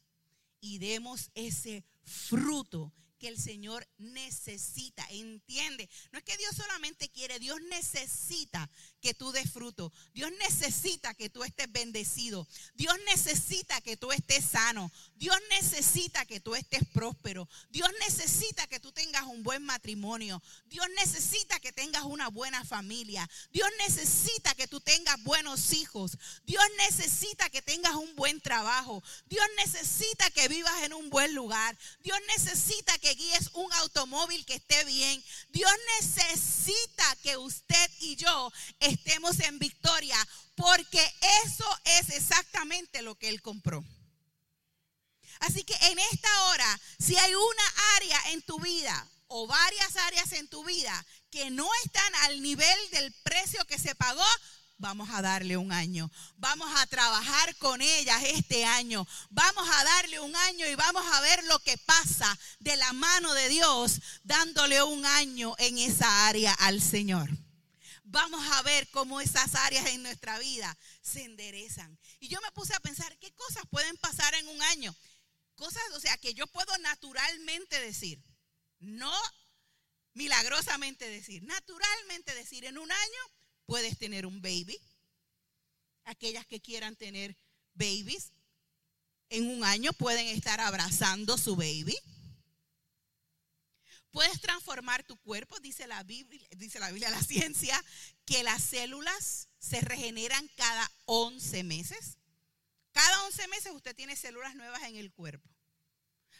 y 0.61 0.77
demos 0.77 1.31
ese 1.33 1.83
fruto 2.03 2.93
que 3.17 3.29
el 3.29 3.41
Señor 3.41 3.87
necesita, 3.97 5.07
entiende. 5.09 5.89
No 6.11 6.19
es 6.19 6.23
que 6.23 6.37
Dios 6.37 6.55
solamente 6.55 7.09
quiere, 7.09 7.39
Dios 7.39 7.59
necesita 7.69 8.69
que 9.03 9.13
tú 9.13 9.33
des 9.33 9.51
fruto. 9.51 9.91
Dios 10.13 10.31
necesita 10.39 11.13
que 11.13 11.29
tú 11.29 11.43
estés 11.43 11.69
bendecido. 11.69 12.47
Dios 12.73 12.95
necesita 13.05 13.81
que 13.81 13.97
tú 13.97 14.13
estés 14.13 14.45
sano. 14.45 14.89
Dios 15.15 15.35
necesita 15.49 16.25
que 16.25 16.39
tú 16.39 16.55
estés 16.55 16.87
próspero. 16.93 17.49
Dios 17.69 17.89
necesita 17.99 18.65
que 18.67 18.79
tú 18.79 18.93
tengas 18.93 19.23
un 19.23 19.43
buen 19.43 19.61
matrimonio. 19.63 20.41
Dios 20.67 20.87
necesita 20.95 21.59
que 21.59 21.73
tengas 21.73 22.03
una 22.03 22.29
buena 22.29 22.63
familia. 22.63 23.29
Dios 23.51 23.67
necesita 23.79 24.55
que 24.55 24.69
tú 24.69 24.79
tengas 24.79 25.21
buenos 25.23 25.73
hijos. 25.73 26.17
Dios 26.45 26.63
necesita 26.77 27.49
que 27.49 27.61
tengas 27.61 27.95
un 27.95 28.15
buen 28.15 28.39
trabajo. 28.39 29.03
Dios 29.25 29.45
necesita 29.57 30.29
que 30.31 30.47
vivas 30.47 30.81
en 30.83 30.93
un 30.93 31.09
buen 31.09 31.35
lugar. 31.35 31.77
Dios 31.99 32.17
necesita 32.37 32.97
que 32.99 33.13
guíes 33.15 33.49
un 33.53 33.71
automóvil 33.73 34.45
que 34.45 34.55
esté 34.55 34.85
bien. 34.85 35.21
Dios 35.49 35.71
necesita 35.99 37.17
que 37.21 37.35
usted 37.35 37.91
y 37.99 38.15
yo 38.15 38.51
estemos 38.79 38.92
en 39.39 39.59
victoria 39.59 40.17
porque 40.55 41.01
eso 41.45 41.79
es 41.85 42.09
exactamente 42.09 43.01
lo 43.01 43.15
que 43.15 43.29
Él 43.29 43.41
compró. 43.41 43.83
Así 45.39 45.63
que 45.63 45.75
en 45.87 45.99
esta 45.99 46.43
hora, 46.45 46.79
si 46.99 47.17
hay 47.17 47.33
una 47.35 47.63
área 47.97 48.31
en 48.31 48.41
tu 48.43 48.59
vida 48.59 49.07
o 49.27 49.47
varias 49.47 49.95
áreas 49.97 50.31
en 50.33 50.47
tu 50.47 50.63
vida 50.63 51.05
que 51.31 51.49
no 51.49 51.67
están 51.83 52.15
al 52.23 52.41
nivel 52.41 52.77
del 52.91 53.11
precio 53.23 53.65
que 53.65 53.79
se 53.79 53.95
pagó, 53.95 54.23
vamos 54.77 55.09
a 55.09 55.21
darle 55.21 55.57
un 55.57 55.71
año. 55.71 56.09
Vamos 56.37 56.69
a 56.77 56.85
trabajar 56.87 57.55
con 57.57 57.81
ellas 57.81 58.21
este 58.23 58.63
año. 58.63 59.07
Vamos 59.29 59.67
a 59.69 59.83
darle 59.83 60.19
un 60.19 60.35
año 60.35 60.67
y 60.67 60.75
vamos 60.75 61.03
a 61.11 61.21
ver 61.21 61.43
lo 61.45 61.59
que 61.59 61.77
pasa 61.79 62.37
de 62.59 62.77
la 62.77 62.93
mano 62.93 63.33
de 63.33 63.49
Dios 63.49 63.99
dándole 64.23 64.83
un 64.83 65.05
año 65.05 65.55
en 65.57 65.77
esa 65.77 66.27
área 66.27 66.53
al 66.53 66.81
Señor. 66.81 67.29
Vamos 68.13 68.45
a 68.51 68.61
ver 68.61 68.87
cómo 68.89 69.19
esas 69.21 69.55
áreas 69.55 69.87
en 69.87 70.03
nuestra 70.03 70.37
vida 70.37 70.77
se 71.01 71.23
enderezan. 71.23 71.97
Y 72.19 72.27
yo 72.27 72.39
me 72.41 72.51
puse 72.51 72.75
a 72.75 72.79
pensar, 72.79 73.17
¿qué 73.17 73.31
cosas 73.31 73.63
pueden 73.71 73.97
pasar 73.97 74.35
en 74.35 74.47
un 74.49 74.61
año? 74.61 74.95
Cosas, 75.55 75.81
o 75.95 75.99
sea, 75.99 76.15
que 76.17 76.35
yo 76.35 76.45
puedo 76.45 76.77
naturalmente 76.77 77.79
decir, 77.81 78.21
no 78.77 79.11
milagrosamente 80.13 81.09
decir, 81.09 81.41
naturalmente 81.41 82.35
decir, 82.35 82.65
en 82.65 82.77
un 82.77 82.91
año 82.91 83.21
puedes 83.65 83.97
tener 83.97 84.27
un 84.27 84.43
baby. 84.43 84.79
Aquellas 86.03 86.45
que 86.45 86.61
quieran 86.61 86.95
tener 86.95 87.35
babies, 87.73 88.31
en 89.29 89.49
un 89.49 89.63
año 89.63 89.91
pueden 89.91 90.27
estar 90.27 90.59
abrazando 90.59 91.35
su 91.35 91.55
baby. 91.55 91.97
Puedes 94.13 94.39
transformar 94.41 95.03
tu 95.03 95.17
cuerpo, 95.17 95.59
dice 95.59 95.87
la 95.87 96.03
Biblia, 96.03 96.47
dice 96.55 96.79
la 96.79 96.91
Biblia, 96.91 97.09
la 97.09 97.23
ciencia, 97.23 97.83
que 98.25 98.43
las 98.43 98.61
células 98.61 99.49
se 99.57 99.81
regeneran 99.81 100.47
cada 100.55 100.91
11 101.05 101.63
meses. 101.63 102.19
Cada 102.91 103.23
11 103.23 103.47
meses 103.47 103.71
usted 103.73 103.95
tiene 103.95 104.15
células 104.15 104.53
nuevas 104.53 104.83
en 104.83 104.97
el 104.97 105.11
cuerpo. 105.11 105.49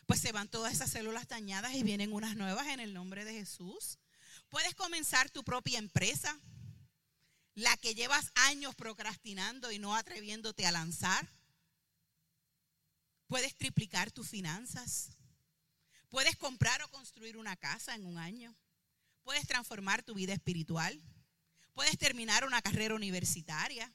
Pues 0.05 0.21
se 0.21 0.31
van 0.31 0.49
todas 0.49 0.71
esas 0.71 0.91
células 0.91 1.27
dañadas 1.27 1.73
y 1.73 1.81
vienen 1.81 2.13
unas 2.13 2.35
nuevas 2.35 2.67
en 2.67 2.79
el 2.79 2.93
nombre 2.93 3.25
de 3.25 3.33
Jesús. 3.33 3.97
Puedes 4.49 4.75
comenzar 4.75 5.31
tu 5.31 5.43
propia 5.43 5.79
empresa, 5.79 6.39
la 7.55 7.75
que 7.77 7.95
llevas 7.95 8.31
años 8.35 8.75
procrastinando 8.75 9.71
y 9.71 9.79
no 9.79 9.95
atreviéndote 9.95 10.67
a 10.67 10.71
lanzar. 10.71 11.27
Puedes 13.25 13.55
triplicar 13.55 14.11
tus 14.11 14.29
finanzas. 14.29 15.09
Puedes 16.13 16.37
comprar 16.37 16.79
o 16.83 16.91
construir 16.91 17.37
una 17.37 17.55
casa 17.55 17.95
en 17.95 18.05
un 18.05 18.19
año. 18.19 18.55
Puedes 19.23 19.47
transformar 19.47 20.03
tu 20.03 20.13
vida 20.13 20.31
espiritual. 20.31 21.01
Puedes 21.73 21.97
terminar 21.97 22.45
una 22.45 22.61
carrera 22.61 22.93
universitaria. 22.93 23.91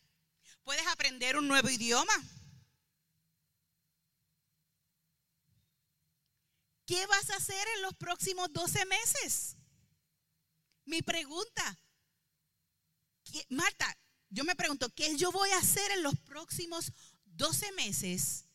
Puedes 0.65 0.85
aprender 0.89 1.37
un 1.37 1.47
nuevo 1.47 1.71
idioma. 1.71 2.13
¿Qué 6.87 7.07
vas 7.07 7.31
a 7.31 7.37
hacer 7.37 7.65
en 7.77 7.83
los 7.83 7.95
próximos 7.95 8.53
12 8.53 8.85
meses? 8.87 9.57
Mi 10.87 11.03
pregunta, 11.03 11.79
Marta, 13.49 13.97
yo 14.29 14.43
me 14.43 14.57
pregunto, 14.57 14.93
¿qué 14.93 15.17
yo 15.17 15.31
voy 15.31 15.51
a 15.51 15.59
hacer 15.59 15.89
en 15.93 16.03
los 16.03 16.19
próximos 16.19 16.93
12 17.27 17.71
meses, 17.75 18.47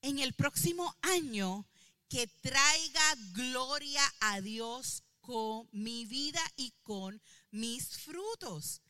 en 0.00 0.18
el 0.18 0.32
próximo 0.32 0.96
año, 1.02 1.68
que 2.12 2.26
traiga 2.42 3.14
gloria 3.32 4.02
a 4.20 4.42
Dios 4.42 5.02
con 5.22 5.66
mi 5.72 6.04
vida 6.04 6.42
y 6.56 6.74
con 6.82 7.22
mis 7.50 7.88
frutos. 8.02 8.82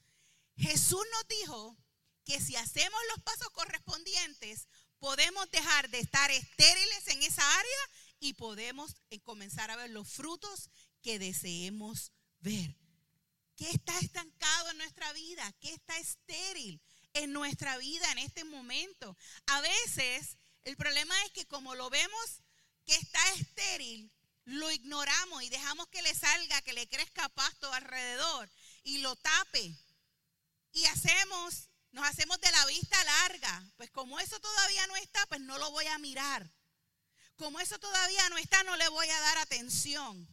Jesús 0.57 1.05
nos 1.13 1.29
dijo 1.29 1.77
que 2.25 2.41
si 2.41 2.57
hacemos 2.57 3.01
los 3.15 3.23
pasos 3.23 3.49
correspondientes, 3.51 4.67
podemos 4.99 5.49
dejar 5.53 5.89
de 5.91 6.01
estar 6.01 6.33
estériles 6.33 7.07
en 7.07 7.23
esa 7.23 7.49
área 7.49 7.79
y 8.19 8.35
podemos 8.35 8.97
eh, 9.11 9.21
comenzar 9.21 9.71
a 9.71 9.77
ver 9.77 9.91
los 9.91 10.09
frutos 10.09 10.69
que 11.01 11.21
deseemos 11.21 12.11
ver. 12.41 12.77
¿Qué 13.55 13.71
está 13.71 13.97
estancado 14.01 14.71
en 14.71 14.79
nuestra 14.79 15.13
vida? 15.13 15.53
¿Qué 15.61 15.73
está 15.73 15.97
estéril 15.97 16.83
en 17.13 17.33
nuestra 17.33 17.79
vida 17.79 18.11
en 18.11 18.19
este 18.19 18.43
momento? 18.43 19.17
A 19.47 19.61
veces 19.61 20.39
el 20.65 20.77
problema 20.77 21.15
es 21.25 21.31
que 21.31 21.47
como 21.47 21.77
lo 21.77 21.89
vemos 21.89 22.42
que 22.85 22.95
está 22.95 23.33
estéril, 23.35 24.11
lo 24.45 24.71
ignoramos 24.71 25.43
y 25.43 25.49
dejamos 25.49 25.89
que 25.89 26.03
le 26.03 26.15
salga, 26.15 26.63
que 26.63 26.73
le 26.73 26.89
crezca 26.89 27.29
pasto 27.31 27.73
alrededor 27.73 28.51
y 28.83 28.99
lo 28.99 29.15
tape. 29.17 29.77
Y 30.73 30.85
hacemos, 30.87 31.69
nos 31.93 32.07
hacemos 32.07 32.41
de 32.41 32.51
la 32.51 32.67
vista 32.67 33.05
larga. 33.05 33.65
Pues 33.77 33.91
como 33.91 34.19
eso 34.19 34.41
todavía 34.41 34.87
no 34.87 34.97
está, 34.97 35.25
pues 35.27 35.41
no 35.41 35.59
lo 35.59 35.71
voy 35.71 35.87
a 35.87 35.99
mirar. 35.99 36.51
Como 37.37 37.61
eso 37.61 37.79
todavía 37.79 38.29
no 38.31 38.39
está, 38.39 38.63
no 38.65 38.77
le 38.77 38.89
voy 38.89 39.09
a 39.09 39.21
dar 39.21 39.39
atención. 39.39 40.29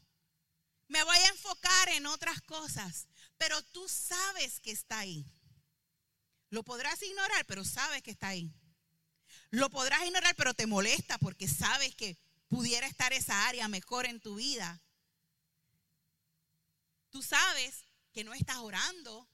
Me 0.88 1.04
voy 1.04 1.18
a 1.18 1.28
enfocar 1.28 1.90
en 1.90 2.06
otras 2.08 2.42
cosas. 2.42 3.08
Pero 3.38 3.62
tú 3.64 3.88
sabes 3.88 4.60
que 4.60 4.72
está 4.72 5.00
ahí. 5.00 5.26
Lo 6.50 6.64
podrás 6.64 7.02
ignorar, 7.04 7.46
pero 7.46 7.64
sabes 7.64 8.02
que 8.02 8.12
está 8.12 8.30
ahí. 8.30 8.52
Lo 9.52 9.70
podrás 9.70 10.06
ignorar, 10.06 10.36
pero 10.36 10.54
te 10.54 10.68
molesta 10.68 11.18
porque 11.20 11.48
sabes 11.48 11.96
que 11.96 12.18
pudiera 12.50 12.88
estar 12.88 13.14
esa 13.14 13.48
área 13.48 13.68
mejor 13.68 14.06
en 14.06 14.20
tu 14.20 14.36
vida. 14.36 14.82
Tú 17.12 17.22
sabes 17.22 17.86
que 18.12 18.24
no 18.24 18.34
estás 18.34 18.58
orando, 18.58 19.28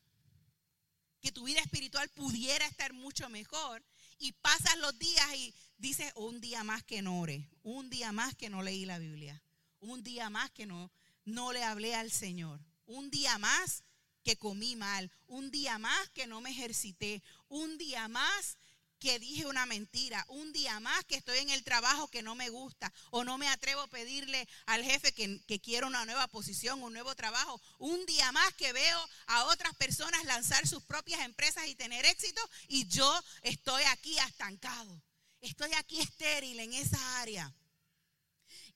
que 1.21 1.31
tu 1.31 1.45
vida 1.45 1.59
espiritual 1.61 2.07
pudiera 2.09 2.67
estar 2.67 2.93
mucho 2.93 3.29
mejor 3.29 3.83
y 4.19 4.33
pasas 4.33 4.77
los 4.77 4.97
días 4.99 5.35
y 5.35 5.55
dices, 5.77 6.11
un 6.15 6.39
día 6.39 6.63
más 6.63 6.83
que 6.83 7.01
no 7.01 7.19
ore, 7.19 7.49
un 7.63 7.89
día 7.89 8.11
más 8.11 8.35
que 8.35 8.49
no 8.49 8.61
leí 8.61 8.85
la 8.85 8.99
Biblia, 8.99 9.41
un 9.79 10.03
día 10.03 10.29
más 10.29 10.51
que 10.51 10.65
no, 10.65 10.91
no 11.23 11.51
le 11.51 11.63
hablé 11.63 11.95
al 11.95 12.11
Señor, 12.11 12.59
un 12.85 13.09
día 13.09 13.37
más 13.37 13.83
que 14.23 14.37
comí 14.37 14.75
mal, 14.75 15.11
un 15.27 15.51
día 15.51 15.77
más 15.77 16.09
que 16.09 16.27
no 16.27 16.41
me 16.41 16.51
ejercité, 16.51 17.23
un 17.47 17.77
día 17.77 18.07
más 18.07 18.57
que 19.05 19.19
dije 19.19 19.45
una 19.45 19.67
mentira, 19.67 20.25
un 20.29 20.51
día 20.51 20.79
más 20.79 21.05
que 21.05 21.15
estoy 21.15 21.37
en 21.37 21.51
el 21.51 21.63
trabajo 21.63 22.07
que 22.07 22.23
no 22.23 22.33
me 22.33 22.49
gusta 22.49 22.91
o 23.11 23.23
no 23.23 23.37
me 23.37 23.47
atrevo 23.47 23.81
a 23.81 23.87
pedirle 23.87 24.47
al 24.65 24.83
jefe 24.83 25.13
que, 25.13 25.39
que 25.45 25.61
una 25.85 26.05
nueva 26.05 26.27
posición, 26.27 26.81
un 26.81 26.91
nuevo 26.91 27.13
trabajo, 27.13 27.61
un 27.77 28.03
día 28.07 28.31
más 28.31 28.51
que 28.55 28.73
veo 28.73 29.09
a 29.27 29.43
otras 29.43 29.75
personas 29.75 30.25
lanzar 30.25 30.65
sus 30.65 30.81
propias 30.85 31.21
empresas 31.21 31.67
y 31.67 31.75
tener 31.75 32.03
éxito 32.03 32.41
y 32.67 32.87
yo 32.87 33.23
estoy 33.43 33.83
aquí 33.83 34.17
estancado, 34.17 34.99
estoy 35.39 35.71
aquí 35.73 36.01
estéril 36.01 36.59
en 36.59 36.73
esa 36.73 37.21
área. 37.21 37.53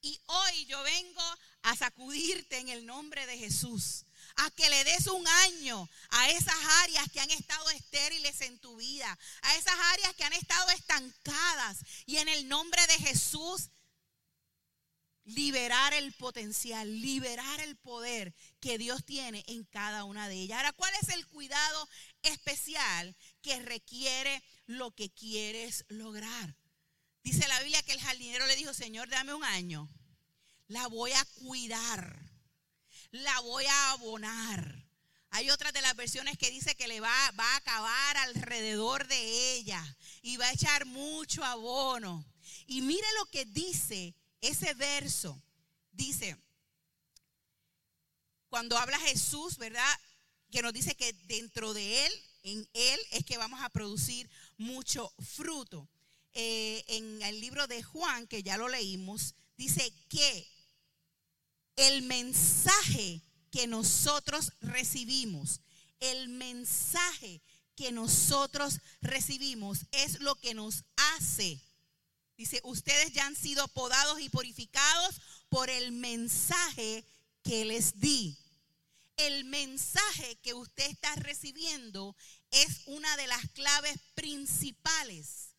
Y 0.03 0.21
hoy 0.27 0.65
yo 0.67 0.83
vengo 0.83 1.37
a 1.63 1.75
sacudirte 1.75 2.59
en 2.59 2.69
el 2.69 2.85
nombre 2.85 3.25
de 3.25 3.35
Jesús 3.35 4.05
a 4.39 4.51
que 4.51 4.69
le 4.69 4.83
des 4.83 5.07
un 5.07 5.27
año 5.27 5.89
a 6.09 6.29
esas 6.29 6.55
áreas 6.83 7.09
que 7.11 7.19
han 7.19 7.31
estado 7.31 7.69
estériles 7.71 8.39
en 8.41 8.57
tu 8.59 8.77
vida, 8.77 9.17
a 9.41 9.55
esas 9.55 9.75
áreas 9.93 10.15
que 10.15 10.23
han 10.23 10.33
estado 10.33 10.69
estancadas. 10.69 11.79
Y 12.05 12.17
en 12.17 12.29
el 12.29 12.47
nombre 12.47 12.85
de 12.87 12.99
Jesús, 12.99 13.69
liberar 15.25 15.93
el 15.93 16.13
potencial, 16.13 17.01
liberar 17.01 17.59
el 17.61 17.75
poder 17.77 18.33
que 18.59 18.77
Dios 18.77 19.03
tiene 19.05 19.43
en 19.47 19.65
cada 19.65 20.05
una 20.05 20.27
de 20.29 20.35
ellas. 20.35 20.57
Ahora, 20.57 20.73
¿cuál 20.73 20.93
es 21.01 21.09
el 21.09 21.27
cuidado 21.27 21.89
especial 22.21 23.15
que 23.41 23.59
requiere 23.59 24.41
lo 24.65 24.91
que 24.91 25.09
quieres 25.09 25.85
lograr? 25.89 26.55
Dice 27.23 27.47
la 27.47 27.59
Biblia 27.59 27.83
que 27.83 27.91
el 27.91 28.01
jardinero 28.01 28.47
le 28.47 28.55
dijo, 28.55 28.73
Señor, 28.73 29.09
dame 29.09 29.33
un 29.33 29.43
año. 29.43 29.89
La 30.67 30.87
voy 30.87 31.11
a 31.11 31.25
cuidar 31.35 32.28
la 33.11 33.39
voy 33.41 33.65
a 33.65 33.91
abonar. 33.91 34.85
Hay 35.31 35.49
otra 35.51 35.71
de 35.71 35.81
las 35.81 35.95
versiones 35.95 36.37
que 36.37 36.49
dice 36.49 36.75
que 36.75 36.87
le 36.87 36.99
va, 36.99 37.31
va 37.31 37.53
a 37.53 37.57
acabar 37.57 38.17
alrededor 38.17 39.07
de 39.07 39.53
ella 39.53 39.97
y 40.21 40.37
va 40.37 40.47
a 40.47 40.53
echar 40.53 40.85
mucho 40.85 41.43
abono. 41.43 42.25
Y 42.65 42.81
mire 42.81 43.07
lo 43.19 43.25
que 43.27 43.45
dice 43.45 44.15
ese 44.41 44.73
verso. 44.73 45.41
Dice, 45.91 46.37
cuando 48.49 48.77
habla 48.77 48.97
Jesús, 48.99 49.57
¿verdad? 49.57 49.99
Que 50.51 50.61
nos 50.61 50.73
dice 50.73 50.95
que 50.95 51.13
dentro 51.25 51.73
de 51.73 52.05
Él, 52.05 52.13
en 52.43 52.69
Él 52.73 52.99
es 53.11 53.23
que 53.23 53.37
vamos 53.37 53.61
a 53.61 53.69
producir 53.69 54.29
mucho 54.57 55.13
fruto. 55.19 55.87
Eh, 56.33 56.83
en 56.87 57.21
el 57.23 57.39
libro 57.39 57.67
de 57.67 57.83
Juan, 57.83 58.27
que 58.27 58.43
ya 58.43 58.57
lo 58.57 58.67
leímos, 58.69 59.35
dice 59.57 59.93
que 60.09 60.47
el 61.79 62.01
mensaje 62.01 63.21
que 63.51 63.65
nosotros 63.65 64.51
recibimos, 64.59 65.61
el 66.01 66.27
mensaje 66.27 67.41
que 67.75 67.93
nosotros 67.93 68.79
recibimos 69.01 69.85
es 69.91 70.19
lo 70.19 70.35
que 70.35 70.53
nos 70.53 70.83
hace. 71.15 71.57
Dice, 72.37 72.59
ustedes 72.65 73.13
ya 73.13 73.25
han 73.25 73.35
sido 73.35 73.65
podados 73.69 74.19
y 74.19 74.27
purificados 74.27 75.21
por 75.47 75.69
el 75.69 75.93
mensaje 75.93 77.05
que 77.43 77.63
les 77.63 77.97
di. 77.99 78.37
El 79.15 79.45
mensaje 79.45 80.37
que 80.41 80.53
usted 80.53 80.85
está 80.89 81.15
recibiendo 81.15 82.13
es 82.51 82.81
una 82.87 83.15
de 83.15 83.27
las 83.27 83.49
claves 83.51 83.97
principales. 84.15 85.55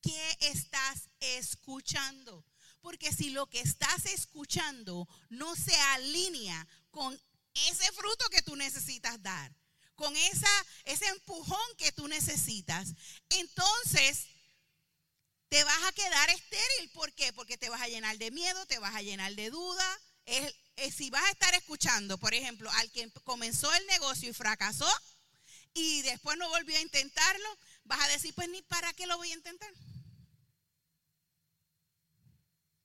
¿Qué 0.00 0.36
estás 0.40 1.08
escuchando? 1.18 2.44
Porque 2.84 3.14
si 3.14 3.30
lo 3.30 3.46
que 3.46 3.60
estás 3.60 4.04
escuchando 4.04 5.08
no 5.30 5.56
se 5.56 5.74
alinea 5.74 6.68
con 6.90 7.18
ese 7.54 7.90
fruto 7.92 8.28
que 8.28 8.42
tú 8.42 8.56
necesitas 8.56 9.22
dar, 9.22 9.50
con 9.94 10.14
esa, 10.14 10.66
ese 10.84 11.06
empujón 11.06 11.76
que 11.78 11.92
tú 11.92 12.06
necesitas, 12.08 12.90
entonces 13.30 14.26
te 15.48 15.64
vas 15.64 15.82
a 15.82 15.92
quedar 15.92 16.28
estéril. 16.28 16.90
¿Por 16.90 17.10
qué? 17.14 17.32
Porque 17.32 17.56
te 17.56 17.70
vas 17.70 17.80
a 17.80 17.88
llenar 17.88 18.18
de 18.18 18.30
miedo, 18.30 18.66
te 18.66 18.78
vas 18.78 18.94
a 18.94 19.00
llenar 19.00 19.34
de 19.34 19.48
duda. 19.48 20.00
si 20.94 21.08
vas 21.08 21.24
a 21.24 21.30
estar 21.30 21.54
escuchando, 21.54 22.18
por 22.18 22.34
ejemplo, 22.34 22.70
al 22.70 22.90
que 22.90 23.10
comenzó 23.24 23.72
el 23.72 23.86
negocio 23.86 24.28
y 24.28 24.34
fracasó 24.34 24.92
y 25.72 26.02
después 26.02 26.36
no 26.36 26.50
volvió 26.50 26.76
a 26.76 26.82
intentarlo, 26.82 27.58
vas 27.84 28.02
a 28.02 28.08
decir, 28.08 28.34
pues 28.34 28.50
ni 28.50 28.60
para 28.60 28.92
qué 28.92 29.06
lo 29.06 29.16
voy 29.16 29.30
a 29.30 29.36
intentar. 29.36 29.72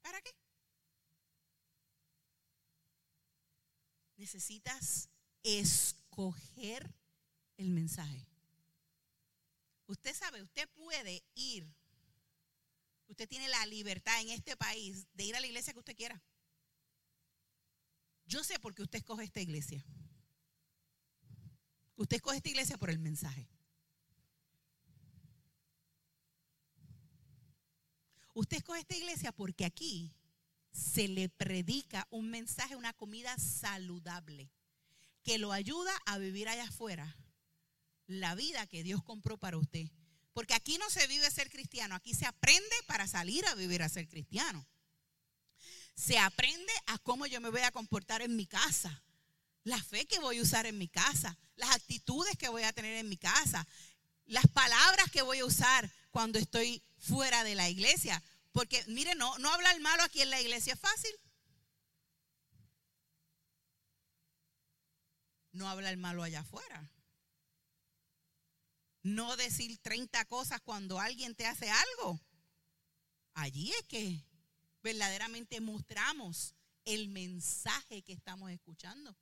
¿Para 0.02 0.22
qué? 0.22 0.32
Necesitas 4.18 5.10
escoger 5.44 6.94
el 7.58 7.70
mensaje. 7.70 8.28
Usted 9.88 10.16
sabe, 10.16 10.44
usted 10.44 10.70
puede 10.70 11.24
ir. 11.36 11.68
Usted 13.08 13.28
tiene 13.28 13.50
la 13.50 13.66
libertad 13.66 14.22
en 14.22 14.30
este 14.30 14.56
país 14.56 15.08
de 15.14 15.24
ir 15.24 15.36
a 15.36 15.40
la 15.40 15.48
iglesia 15.48 15.74
que 15.74 15.80
usted 15.80 15.96
quiera. 15.96 16.22
Yo 18.26 18.44
sé 18.44 18.60
por 18.60 18.76
qué 18.76 18.84
usted 18.84 19.00
escoge 19.00 19.24
esta 19.24 19.42
iglesia. 19.42 19.84
Usted 21.96 22.18
escoge 22.18 22.38
esta 22.38 22.50
iglesia 22.50 22.78
por 22.78 22.92
el 22.92 23.00
mensaje. 23.00 23.50
Usted 28.40 28.56
escoge 28.56 28.80
esta 28.80 28.96
iglesia 28.96 29.34
porque 29.34 29.66
aquí 29.66 30.14
se 30.72 31.10
le 31.10 31.28
predica 31.28 32.08
un 32.10 32.30
mensaje, 32.30 32.78
una 32.78 32.94
comida 32.94 33.38
saludable, 33.38 34.50
que 35.24 35.38
lo 35.38 35.52
ayuda 35.52 35.92
a 36.06 36.18
vivir 36.20 36.48
allá 36.48 36.64
afuera 36.64 37.18
la 38.08 38.36
vida 38.36 38.66
que 38.66 38.82
Dios 38.82 39.04
compró 39.04 39.38
para 39.38 39.58
usted. 39.58 39.90
Porque 40.32 40.54
aquí 40.54 40.78
no 40.78 40.90
se 40.90 41.06
vive 41.08 41.30
ser 41.30 41.50
cristiano, 41.50 41.96
aquí 41.96 42.14
se 42.14 42.26
aprende 42.26 42.74
para 42.88 43.08
salir 43.08 43.46
a 43.46 43.56
vivir 43.56 43.84
a 43.84 43.90
ser 43.90 44.08
cristiano. 44.08 44.66
Se 45.94 46.18
aprende 46.18 46.72
a 46.86 46.98
cómo 47.00 47.26
yo 47.26 47.42
me 47.42 47.50
voy 47.50 47.62
a 47.64 47.72
comportar 47.72 48.22
en 48.22 48.38
mi 48.38 48.46
casa, 48.46 49.04
la 49.66 49.84
fe 49.84 50.06
que 50.06 50.20
voy 50.20 50.38
a 50.38 50.44
usar 50.44 50.66
en 50.66 50.78
mi 50.78 50.88
casa, 50.88 51.38
las 51.58 51.72
actitudes 51.72 52.38
que 52.38 52.48
voy 52.48 52.64
a 52.64 52.72
tener 52.72 52.96
en 52.96 53.10
mi 53.10 53.18
casa, 53.18 53.68
las 54.28 54.48
palabras 54.48 55.12
que 55.12 55.24
voy 55.24 55.40
a 55.40 55.46
usar 55.46 55.92
cuando 56.12 56.40
estoy 56.40 56.82
fuera 57.00 57.44
de 57.44 57.56
la 57.56 57.70
iglesia. 57.70 58.22
Porque 58.52 58.84
mire, 58.88 59.16
no, 59.16 59.38
no 59.38 59.52
hablar 59.52 59.80
malo 59.80 60.04
aquí 60.04 60.22
en 60.22 60.30
la 60.30 60.42
iglesia 60.42 60.74
es 60.74 60.80
fácil. 60.80 61.12
No 65.52 65.70
hablar 65.70 65.96
malo 65.98 66.24
allá 66.24 66.42
afuera. 66.42 66.92
No 69.02 69.38
decir 69.38 69.78
30 69.80 70.26
cosas 70.26 70.62
cuando 70.62 71.00
alguien 71.00 71.36
te 71.36 71.46
hace 71.46 71.70
algo. 71.70 72.20
Allí 73.34 73.72
es 73.72 73.84
que 73.88 74.26
verdaderamente 74.82 75.62
mostramos 75.62 76.56
el 76.86 77.08
mensaje 77.10 78.02
que 78.04 78.14
estamos 78.14 78.52
escuchando. 78.52 79.16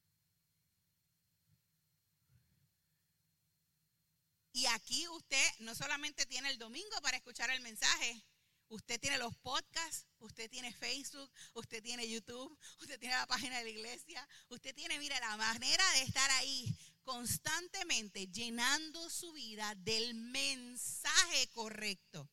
Y 4.53 4.65
aquí 4.67 5.07
usted 5.09 5.47
no 5.59 5.75
solamente 5.75 6.25
tiene 6.25 6.49
el 6.49 6.57
domingo 6.57 6.99
para 7.01 7.17
escuchar 7.17 7.51
el 7.51 7.61
mensaje, 7.61 8.25
usted 8.69 8.99
tiene 8.99 9.17
los 9.17 9.35
podcasts, 9.37 10.05
usted 10.19 10.49
tiene 10.49 10.73
Facebook, 10.73 11.31
usted 11.53 11.81
tiene 11.81 12.07
YouTube, 12.07 12.57
usted 12.81 12.99
tiene 12.99 13.15
la 13.15 13.27
página 13.27 13.57
de 13.57 13.63
la 13.63 13.69
iglesia, 13.69 14.27
usted 14.49 14.73
tiene, 14.75 14.99
mire, 14.99 15.19
la 15.19 15.37
manera 15.37 15.83
de 15.93 16.01
estar 16.03 16.29
ahí 16.31 16.75
constantemente 17.03 18.27
llenando 18.27 19.09
su 19.09 19.31
vida 19.31 19.73
del 19.75 20.13
mensaje 20.13 21.47
correcto. 21.49 22.29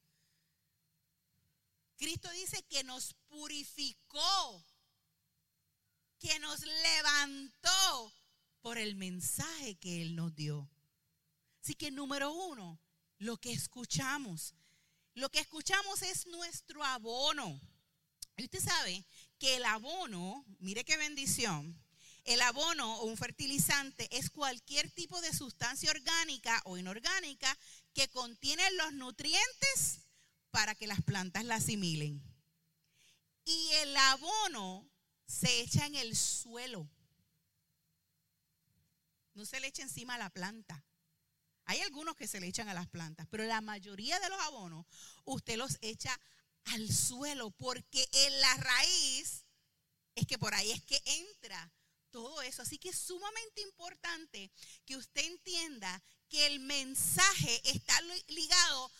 Cristo 1.96 2.28
dice 2.30 2.62
que 2.64 2.82
nos 2.82 3.14
purificó, 3.28 4.64
que 6.18 6.38
nos 6.40 6.60
levantó 6.60 8.12
por 8.62 8.78
el 8.78 8.96
mensaje 8.96 9.76
que 9.76 10.02
Él 10.02 10.16
nos 10.16 10.34
dio. 10.34 10.68
Así 11.62 11.74
que 11.74 11.90
número 11.90 12.32
uno, 12.32 12.80
lo 13.18 13.36
que 13.36 13.52
escuchamos. 13.52 14.54
Lo 15.14 15.30
que 15.30 15.38
escuchamos 15.38 16.02
es 16.02 16.26
nuestro 16.26 16.82
abono. 16.82 17.60
Usted 18.36 18.60
sabe 18.60 19.04
que 19.38 19.56
el 19.56 19.64
abono, 19.64 20.44
mire 20.58 20.84
qué 20.84 20.96
bendición, 20.96 21.80
el 22.24 22.40
abono 22.40 22.96
o 22.98 23.04
un 23.04 23.16
fertilizante 23.16 24.08
es 24.16 24.30
cualquier 24.30 24.90
tipo 24.90 25.20
de 25.20 25.32
sustancia 25.32 25.90
orgánica 25.90 26.60
o 26.64 26.78
inorgánica 26.78 27.56
que 27.92 28.08
contiene 28.08 28.68
los 28.72 28.92
nutrientes 28.94 30.00
para 30.50 30.74
que 30.74 30.86
las 30.86 31.02
plantas 31.02 31.44
la 31.44 31.56
asimilen. 31.56 32.22
Y 33.44 33.70
el 33.82 33.96
abono 33.96 34.88
se 35.26 35.60
echa 35.60 35.86
en 35.86 35.94
el 35.94 36.16
suelo. 36.16 36.88
No 39.34 39.44
se 39.44 39.60
le 39.60 39.66
echa 39.68 39.82
encima 39.82 40.14
a 40.14 40.18
la 40.18 40.30
planta. 40.30 40.83
Hay 41.66 41.80
algunos 41.80 42.16
que 42.16 42.26
se 42.26 42.40
le 42.40 42.46
echan 42.46 42.68
a 42.68 42.74
las 42.74 42.88
plantas, 42.88 43.26
pero 43.30 43.44
la 43.44 43.60
mayoría 43.60 44.18
de 44.20 44.28
los 44.28 44.40
abonos 44.40 44.86
usted 45.24 45.56
los 45.56 45.78
echa 45.80 46.18
al 46.66 46.92
suelo 46.92 47.50
porque 47.50 48.08
en 48.12 48.40
la 48.40 48.54
raíz 48.56 49.44
es 50.14 50.26
que 50.26 50.38
por 50.38 50.54
ahí 50.54 50.70
es 50.70 50.82
que 50.82 51.00
entra 51.04 51.72
todo 52.10 52.42
eso. 52.42 52.62
Así 52.62 52.78
que 52.78 52.90
es 52.90 52.98
sumamente 52.98 53.60
importante 53.62 54.50
que 54.84 54.96
usted 54.96 55.24
entienda 55.24 56.02
que 56.28 56.46
el 56.46 56.60
mensaje 56.60 57.60
está 57.64 58.00
ligado 58.28 58.90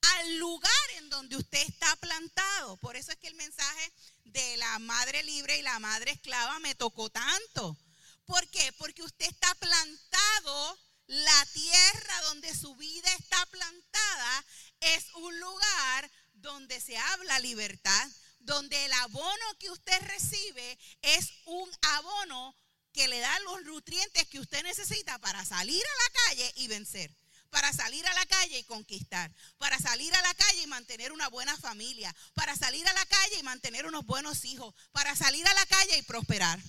al 0.00 0.38
lugar 0.38 0.90
en 0.96 1.08
donde 1.08 1.36
usted 1.36 1.62
está 1.62 1.94
plantado. 1.96 2.76
Por 2.78 2.96
eso 2.96 3.12
es 3.12 3.18
que 3.18 3.28
el 3.28 3.34
mensaje 3.34 3.92
de 4.24 4.56
la 4.56 4.78
madre 4.80 5.22
libre 5.22 5.58
y 5.58 5.62
la 5.62 5.78
madre 5.78 6.10
esclava 6.10 6.58
me 6.58 6.74
tocó 6.74 7.10
tanto. 7.10 7.76
¿Por 8.24 8.46
qué? 8.48 8.72
Porque 8.72 9.02
usted 9.02 9.26
está 9.26 9.54
plantado 9.54 10.78
la 11.06 11.46
tierra 11.52 12.20
donde 12.28 12.54
su 12.54 12.74
vida 12.76 13.12
está 13.18 13.44
plantada 13.46 14.44
es 14.80 15.06
un 15.14 15.38
lugar 15.38 16.10
donde 16.34 16.80
se 16.80 16.96
habla 16.96 17.38
libertad, 17.40 18.10
donde 18.40 18.84
el 18.84 18.92
abono 18.92 19.58
que 19.58 19.70
usted 19.70 20.00
recibe 20.02 20.78
es 21.02 21.32
un 21.46 21.70
abono 21.82 22.56
que 22.92 23.08
le 23.08 23.18
da 23.18 23.38
los 23.40 23.64
nutrientes 23.64 24.28
que 24.28 24.40
usted 24.40 24.62
necesita 24.62 25.18
para 25.18 25.44
salir 25.44 25.82
a 25.82 26.02
la 26.02 26.20
calle 26.26 26.52
y 26.56 26.68
vencer, 26.68 27.10
para 27.50 27.72
salir 27.72 28.06
a 28.06 28.14
la 28.14 28.26
calle 28.26 28.58
y 28.58 28.64
conquistar, 28.64 29.32
para 29.58 29.78
salir 29.78 30.14
a 30.14 30.22
la 30.22 30.34
calle 30.34 30.62
y 30.62 30.66
mantener 30.66 31.12
una 31.12 31.28
buena 31.28 31.56
familia, 31.56 32.14
para 32.34 32.54
salir 32.56 32.86
a 32.86 32.92
la 32.92 33.06
calle 33.06 33.38
y 33.38 33.42
mantener 33.42 33.86
unos 33.86 34.06
buenos 34.06 34.44
hijos, 34.44 34.74
para 34.92 35.16
salir 35.16 35.46
a 35.46 35.54
la 35.54 35.66
calle 35.66 35.98
y 35.98 36.02
prosperar. 36.02 36.60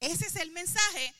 Ese 0.00 0.26
es 0.26 0.36
el 0.36 0.50
mensaje 0.52 1.14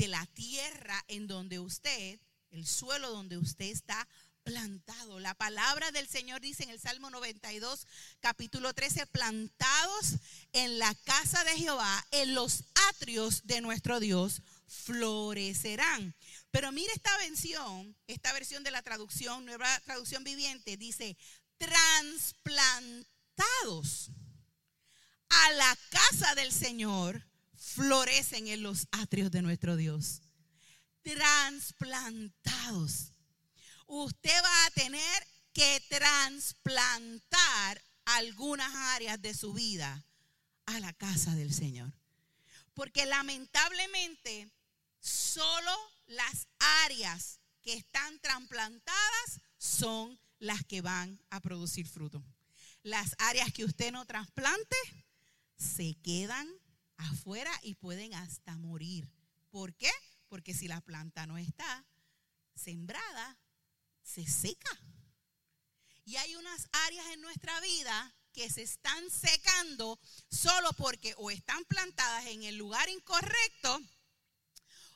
de 0.00 0.08
la 0.08 0.26
tierra 0.32 1.04
en 1.08 1.26
donde 1.26 1.58
usted, 1.58 2.18
el 2.52 2.66
suelo 2.66 3.10
donde 3.10 3.36
usted 3.36 3.66
está 3.66 4.08
plantado. 4.44 5.20
La 5.20 5.34
palabra 5.34 5.92
del 5.92 6.08
Señor 6.08 6.40
dice 6.40 6.62
en 6.62 6.70
el 6.70 6.80
Salmo 6.80 7.10
92, 7.10 7.86
capítulo 8.20 8.72
13, 8.72 9.06
plantados 9.08 10.14
en 10.54 10.78
la 10.78 10.94
casa 11.04 11.44
de 11.44 11.58
Jehová, 11.58 12.06
en 12.12 12.34
los 12.34 12.64
atrios 12.88 13.46
de 13.46 13.60
nuestro 13.60 14.00
Dios, 14.00 14.40
florecerán. 14.66 16.14
Pero 16.50 16.72
mire 16.72 16.90
esta 16.94 17.14
versión, 17.18 17.94
esta 18.06 18.32
versión 18.32 18.64
de 18.64 18.70
la 18.70 18.80
traducción, 18.80 19.44
nueva 19.44 19.68
traducción 19.80 20.24
viviente, 20.24 20.78
dice, 20.78 21.18
transplantados 21.58 24.12
a 25.28 25.52
la 25.52 25.78
casa 25.90 26.34
del 26.36 26.52
Señor 26.52 27.29
florecen 27.60 28.48
en 28.48 28.62
los 28.62 28.88
atrios 28.90 29.30
de 29.30 29.42
nuestro 29.42 29.76
Dios. 29.76 30.22
Transplantados. 31.02 33.12
Usted 33.86 34.42
va 34.42 34.66
a 34.66 34.70
tener 34.70 35.28
que 35.52 35.84
transplantar 35.88 37.84
algunas 38.06 38.74
áreas 38.74 39.20
de 39.20 39.34
su 39.34 39.52
vida 39.52 40.06
a 40.66 40.80
la 40.80 40.92
casa 40.94 41.34
del 41.34 41.52
Señor. 41.52 41.92
Porque 42.72 43.04
lamentablemente 43.04 44.50
solo 45.00 45.76
las 46.06 46.48
áreas 46.84 47.40
que 47.62 47.74
están 47.74 48.18
trasplantadas 48.20 49.40
son 49.58 50.18
las 50.38 50.64
que 50.64 50.80
van 50.80 51.20
a 51.28 51.40
producir 51.40 51.86
fruto. 51.86 52.24
Las 52.82 53.14
áreas 53.18 53.52
que 53.52 53.66
usted 53.66 53.92
no 53.92 54.06
trasplante 54.06 54.76
se 55.56 55.94
quedan 56.02 56.48
afuera 57.00 57.52
y 57.62 57.74
pueden 57.74 58.14
hasta 58.14 58.56
morir. 58.56 59.10
¿Por 59.50 59.74
qué? 59.74 59.90
Porque 60.28 60.54
si 60.54 60.68
la 60.68 60.80
planta 60.80 61.26
no 61.26 61.38
está 61.38 61.84
sembrada, 62.54 63.38
se 64.02 64.26
seca. 64.26 64.70
Y 66.04 66.16
hay 66.16 66.36
unas 66.36 66.68
áreas 66.72 67.06
en 67.12 67.20
nuestra 67.20 67.60
vida 67.60 68.14
que 68.32 68.48
se 68.48 68.62
están 68.62 69.10
secando 69.10 69.98
solo 70.30 70.72
porque 70.74 71.14
o 71.18 71.30
están 71.30 71.64
plantadas 71.64 72.26
en 72.26 72.44
el 72.44 72.56
lugar 72.56 72.88
incorrecto 72.88 73.80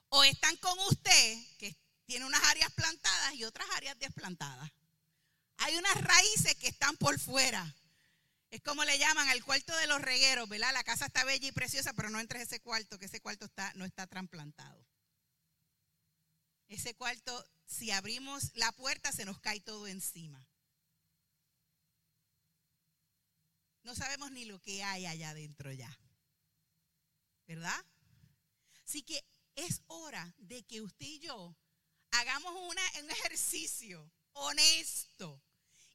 o 0.09 0.25
están 0.25 0.57
con 0.59 0.79
usted 0.91 1.39
que 1.59 1.77
tiene 2.07 2.25
unas 2.25 2.43
áreas 2.45 2.73
plantadas 2.73 3.35
y 3.35 3.45
otras 3.45 3.69
áreas 3.71 3.99
desplantadas. 3.99 4.71
Hay 5.59 5.77
unas 5.77 6.01
raíces 6.01 6.55
que 6.57 6.69
están 6.69 6.97
por 6.97 7.19
fuera. 7.19 7.75
Es 8.55 8.63
como 8.63 8.85
le 8.85 8.97
llaman 8.99 9.29
al 9.31 9.45
cuarto 9.45 9.77
de 9.79 9.89
los 9.89 10.01
regueros, 10.01 10.49
¿verdad? 10.49 10.73
La 10.73 10.85
casa 10.85 11.07
está 11.07 11.25
bella 11.25 11.49
y 11.49 11.51
preciosa, 11.51 11.93
pero 11.93 12.09
no 12.09 12.21
entres 12.21 12.39
a 12.39 12.45
ese 12.45 12.61
cuarto, 12.61 13.01
que 13.01 13.07
ese 13.07 13.21
cuarto 13.21 13.47
está, 13.47 13.73
no 13.75 13.85
está 13.85 14.07
trasplantado. 14.07 14.87
Ese 16.69 16.95
cuarto, 16.95 17.45
si 17.67 17.91
abrimos 17.91 18.53
la 18.55 18.71
puerta, 18.71 19.11
se 19.11 19.25
nos 19.25 19.41
cae 19.41 19.59
todo 19.59 19.89
encima. 19.89 20.49
No 23.83 23.97
sabemos 23.97 24.31
ni 24.31 24.45
lo 24.45 24.61
que 24.61 24.85
hay 24.85 25.05
allá 25.07 25.31
adentro 25.31 25.73
ya. 25.73 25.93
¿Verdad? 27.49 27.85
Así 28.85 29.03
que 29.03 29.25
es 29.57 29.83
hora 29.89 30.33
de 30.39 30.63
que 30.63 30.81
usted 30.81 31.07
y 31.07 31.19
yo 31.19 31.57
hagamos 32.13 32.55
un 32.55 33.11
ejercicio 33.11 34.09
honesto. 34.33 35.43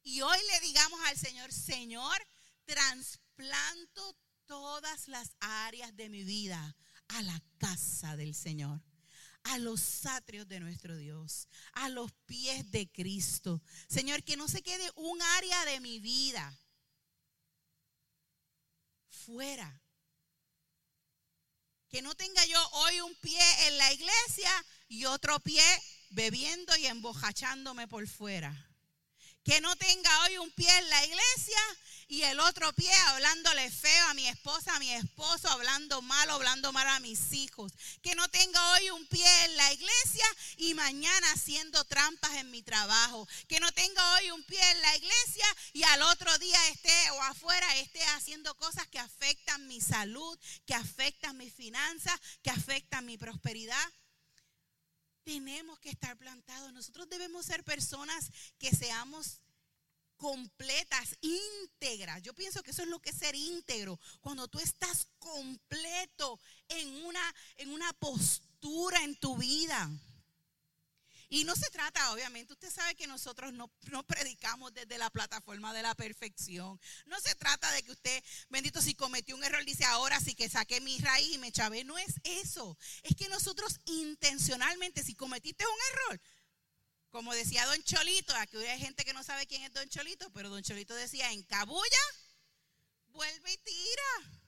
Y 0.03 0.19
hoy 0.19 0.37
le 0.51 0.59
digamos 0.59 0.99
al 1.05 1.17
Señor, 1.17 1.53
Señor, 1.53 2.21
trasplanto 2.69 4.15
todas 4.45 5.07
las 5.07 5.35
áreas 5.39 5.95
de 5.95 6.07
mi 6.07 6.23
vida 6.23 6.75
a 7.07 7.21
la 7.23 7.41
casa 7.57 8.15
del 8.15 8.35
Señor 8.35 8.79
a 9.43 9.57
los 9.57 10.05
atrios 10.05 10.47
de 10.47 10.59
nuestro 10.59 10.95
Dios, 10.97 11.47
a 11.71 11.89
los 11.89 12.11
pies 12.25 12.69
de 12.71 12.91
Cristo. 12.91 13.63
Señor, 13.87 14.21
que 14.23 14.37
no 14.37 14.47
se 14.47 14.61
quede 14.61 14.91
un 14.95 15.19
área 15.21 15.65
de 15.65 15.79
mi 15.79 15.99
vida 15.99 16.55
fuera. 19.09 19.81
Que 21.87 22.01
no 22.03 22.13
tenga 22.13 22.45
yo 22.45 22.69
hoy 22.71 23.01
un 23.01 23.15
pie 23.15 23.41
en 23.67 23.77
la 23.77 23.93
iglesia 23.93 24.65
y 24.89 25.05
otro 25.05 25.39
pie 25.39 25.63
bebiendo 26.11 26.75
y 26.75 26.85
embojachándome 26.85 27.87
por 27.87 28.07
fuera. 28.07 28.68
Que 29.43 29.61
no 29.61 29.75
tenga 29.77 30.23
hoy 30.23 30.37
un 30.37 30.51
pie 30.51 30.69
en 30.77 30.89
la 30.89 31.05
iglesia 31.05 31.59
y 32.09 32.23
el 32.23 32.39
otro 32.39 32.73
pie 32.73 32.91
hablándole 33.07 33.69
feo 33.69 34.05
a 34.07 34.15
mi 34.15 34.27
esposa, 34.27 34.75
a 34.75 34.79
mi 34.79 34.91
esposo, 34.91 35.47
hablando 35.47 36.01
mal, 36.01 36.27
hablando 36.31 36.73
mal 36.73 36.87
a 36.87 36.99
mis 36.99 37.33
hijos. 37.33 37.71
Que 38.01 38.15
no 38.15 38.27
tenga 38.29 38.73
hoy 38.73 38.89
un 38.89 39.05
pie 39.05 39.45
en 39.45 39.55
la 39.55 39.71
iglesia 39.71 40.25
y 40.57 40.73
mañana 40.73 41.31
haciendo 41.33 41.83
trampas 41.85 42.33
en 42.37 42.49
mi 42.49 42.63
trabajo. 42.63 43.27
Que 43.47 43.59
no 43.59 43.71
tenga 43.73 44.15
hoy 44.15 44.31
un 44.31 44.43
pie 44.43 44.59
en 44.71 44.81
la 44.81 44.97
iglesia 44.97 45.45
y 45.73 45.83
al 45.83 46.01
otro 46.01 46.35
día 46.39 46.67
esté 46.69 47.11
o 47.11 47.21
afuera 47.21 47.77
esté 47.77 48.03
haciendo 48.15 48.57
cosas 48.57 48.87
que 48.87 48.97
afectan 48.97 49.67
mi 49.67 49.79
salud, 49.79 50.37
que 50.65 50.73
afectan 50.73 51.37
mis 51.37 51.53
finanzas, 51.53 52.19
que 52.41 52.49
afectan 52.49 53.05
mi 53.05 53.19
prosperidad 53.19 53.93
tenemos 55.29 55.77
que 55.77 55.91
estar 55.91 56.17
plantados. 56.17 56.73
Nosotros 56.73 57.07
debemos 57.07 57.45
ser 57.45 57.63
personas 57.63 58.31
que 58.57 58.71
seamos 58.71 59.41
completas, 60.17 61.15
íntegras. 61.21 62.23
Yo 62.23 62.33
pienso 62.33 62.63
que 62.63 62.71
eso 62.71 62.81
es 62.81 62.87
lo 62.87 62.99
que 62.99 63.11
es 63.11 63.15
ser 63.15 63.35
íntegro. 63.35 63.99
Cuando 64.21 64.47
tú 64.47 64.57
estás 64.57 65.07
completo 65.19 66.39
en 66.67 67.05
una, 67.05 67.21
en 67.57 67.69
una 67.69 67.93
postura 67.93 69.03
en 69.03 69.15
tu 69.19 69.37
vida. 69.37 69.87
Y 71.31 71.43
no 71.43 71.55
se 71.55 71.69
trata, 71.69 72.11
obviamente, 72.11 72.53
usted 72.53 72.71
sabe 72.71 72.95
que 72.95 73.05
nosotros 73.05 73.53
no, 73.53 73.69
predicamos 74.07 74.73
desde 74.73 74.97
la 74.97 75.11
plataforma 75.11 75.71
de 75.75 75.83
la 75.83 75.93
perfección. 75.93 76.79
No 77.05 77.19
se 77.21 77.35
trata 77.35 77.71
de 77.71 77.83
que 77.83 77.91
usted, 77.91 78.23
bendito, 78.49 78.81
si 78.81 78.95
cometió 78.95 79.35
un 79.35 79.43
error, 79.43 79.63
dice 79.63 79.85
ahora 79.85 80.19
sí 80.19 80.33
que 80.33 80.49
saqué 80.49 80.81
mi 80.81 80.97
raíz 80.97 81.35
y 81.35 81.37
me 81.37 81.51
chavé. 81.51 81.83
No 81.83 81.99
es 81.99 82.15
eso. 82.23 82.75
Es 83.03 83.15
que 83.15 83.29
nosotros 83.29 83.79
intencionalmente, 83.85 85.03
si 85.03 85.13
cometiste 85.13 85.63
un 85.67 85.79
error, 85.93 86.21
como 87.11 87.33
decía 87.35 87.65
Don 87.67 87.83
Cholito, 87.83 88.33
aquí 88.35 88.57
hay 88.57 88.79
gente 88.79 89.05
que 89.05 89.13
no 89.13 89.23
sabe 89.23 89.45
quién 89.45 89.61
es 89.61 89.71
Don 89.71 89.87
Cholito, 89.87 90.31
pero 90.31 90.49
Don 90.49 90.63
Cholito 90.63 90.95
decía, 90.95 91.31
en 91.31 91.43
cabulla, 91.43 92.05
vuelve 93.09 93.53
y 93.53 93.57
tira. 93.57 94.41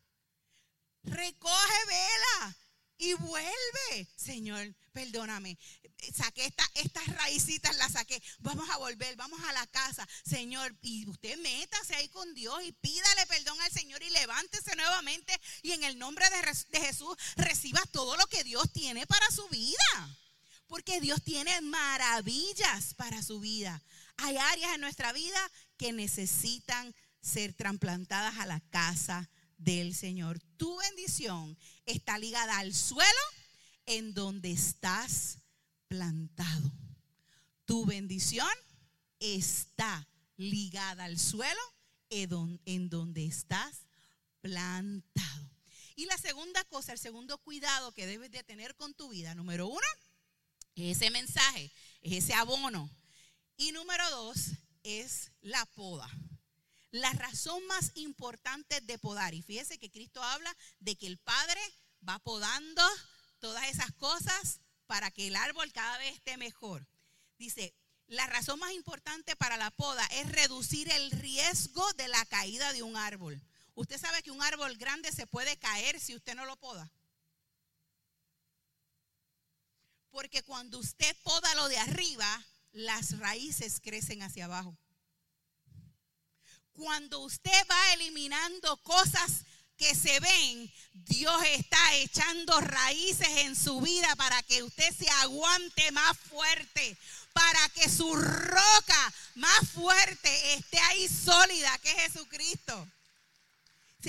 Recoge 1.03 1.85
vela 1.85 2.57
y 3.01 3.15
vuelve. 3.15 4.07
Señor, 4.15 4.73
perdóname. 4.93 5.57
Saqué 6.15 6.45
esta, 6.45 6.63
estas 6.75 7.05
raícitas, 7.07 7.75
las 7.77 7.93
saqué. 7.93 8.21
Vamos 8.39 8.69
a 8.69 8.77
volver, 8.77 9.15
vamos 9.15 9.41
a 9.41 9.53
la 9.53 9.65
casa. 9.67 10.07
Señor, 10.23 10.75
y 10.83 11.09
usted 11.09 11.37
métase 11.39 11.95
ahí 11.95 12.09
con 12.09 12.31
Dios 12.35 12.63
y 12.63 12.71
pídale 12.71 13.25
perdón 13.25 13.59
al 13.61 13.71
Señor 13.71 14.03
y 14.03 14.09
levántese 14.11 14.75
nuevamente. 14.75 15.33
Y 15.63 15.71
en 15.71 15.83
el 15.83 15.97
nombre 15.97 16.25
de, 16.29 16.77
de 16.77 16.85
Jesús 16.85 17.17
reciba 17.37 17.81
todo 17.91 18.15
lo 18.17 18.27
que 18.27 18.43
Dios 18.43 18.71
tiene 18.71 19.07
para 19.07 19.29
su 19.31 19.47
vida. 19.49 20.17
Porque 20.67 21.01
Dios 21.01 21.23
tiene 21.23 21.59
maravillas 21.61 22.93
para 22.93 23.23
su 23.23 23.39
vida. 23.39 23.81
Hay 24.17 24.37
áreas 24.37 24.75
en 24.75 24.81
nuestra 24.81 25.11
vida 25.11 25.51
que 25.77 25.91
necesitan 25.91 26.93
ser 27.19 27.53
trasplantadas 27.53 28.37
a 28.37 28.45
la 28.45 28.59
casa 28.69 29.27
del 29.63 29.95
Señor. 29.95 30.39
Tu 30.57 30.75
bendición 30.77 31.57
está 31.85 32.17
ligada 32.17 32.59
al 32.59 32.73
suelo 32.73 33.09
en 33.85 34.13
donde 34.13 34.51
estás 34.51 35.39
plantado. 35.87 36.71
Tu 37.65 37.85
bendición 37.85 38.49
está 39.19 40.07
ligada 40.37 41.05
al 41.05 41.19
suelo 41.19 41.61
en 42.09 42.89
donde 42.89 43.25
estás 43.25 43.85
plantado. 44.41 45.49
Y 45.95 46.05
la 46.05 46.17
segunda 46.17 46.63
cosa, 46.65 46.93
el 46.93 46.99
segundo 46.99 47.37
cuidado 47.37 47.91
que 47.93 48.07
debes 48.07 48.31
de 48.31 48.43
tener 48.43 48.75
con 48.75 48.93
tu 48.93 49.09
vida, 49.09 49.35
número 49.35 49.67
uno, 49.67 49.87
es 50.75 50.97
ese 50.97 51.11
mensaje, 51.11 51.71
es 52.01 52.23
ese 52.23 52.33
abono. 52.33 52.89
Y 53.55 53.71
número 53.71 54.09
dos 54.09 54.51
es 54.83 55.31
la 55.41 55.65
poda. 55.67 56.09
La 56.91 57.11
razón 57.13 57.65
más 57.67 57.91
importante 57.95 58.81
de 58.81 58.99
podar, 58.99 59.33
y 59.33 59.41
fíjese 59.41 59.79
que 59.79 59.89
Cristo 59.89 60.21
habla 60.21 60.55
de 60.79 60.97
que 60.97 61.07
el 61.07 61.17
Padre 61.17 61.61
va 62.07 62.19
podando 62.19 62.83
todas 63.39 63.69
esas 63.69 63.93
cosas 63.93 64.59
para 64.87 65.09
que 65.09 65.27
el 65.27 65.37
árbol 65.37 65.71
cada 65.71 65.97
vez 65.99 66.13
esté 66.15 66.35
mejor. 66.35 66.85
Dice, 67.37 67.73
la 68.07 68.27
razón 68.27 68.59
más 68.59 68.73
importante 68.73 69.37
para 69.37 69.55
la 69.55 69.71
poda 69.71 70.05
es 70.07 70.29
reducir 70.29 70.91
el 70.91 71.11
riesgo 71.11 71.93
de 71.93 72.09
la 72.09 72.25
caída 72.25 72.73
de 72.73 72.83
un 72.83 72.97
árbol. 72.97 73.41
Usted 73.73 73.97
sabe 73.97 74.21
que 74.21 74.31
un 74.31 74.43
árbol 74.43 74.75
grande 74.75 75.13
se 75.13 75.25
puede 75.25 75.55
caer 75.57 75.97
si 75.97 76.13
usted 76.13 76.35
no 76.35 76.45
lo 76.45 76.57
poda. 76.57 76.91
Porque 80.09 80.43
cuando 80.43 80.77
usted 80.77 81.15
poda 81.23 81.55
lo 81.55 81.69
de 81.69 81.77
arriba, 81.77 82.45
las 82.73 83.17
raíces 83.17 83.79
crecen 83.79 84.23
hacia 84.23 84.43
abajo 84.43 84.77
cuando 86.73 87.19
usted 87.19 87.67
va 87.69 87.93
eliminando 87.93 88.77
cosas 88.77 89.43
que 89.77 89.95
se 89.95 90.19
ven, 90.19 90.71
Dios 90.93 91.41
está 91.53 91.95
echando 91.95 92.59
raíces 92.61 93.27
en 93.37 93.55
su 93.55 93.81
vida 93.81 94.15
para 94.15 94.41
que 94.43 94.61
usted 94.61 94.95
se 94.95 95.09
aguante 95.09 95.91
más 95.91 96.17
fuerte, 96.17 96.97
para 97.33 97.69
que 97.69 97.89
su 97.89 98.15
roca 98.15 99.13
más 99.35 99.69
fuerte 99.73 100.53
esté 100.53 100.79
ahí 100.79 101.07
sólida, 101.07 101.77
que 101.79 101.89
es 101.91 102.13
Jesucristo. 102.13 102.87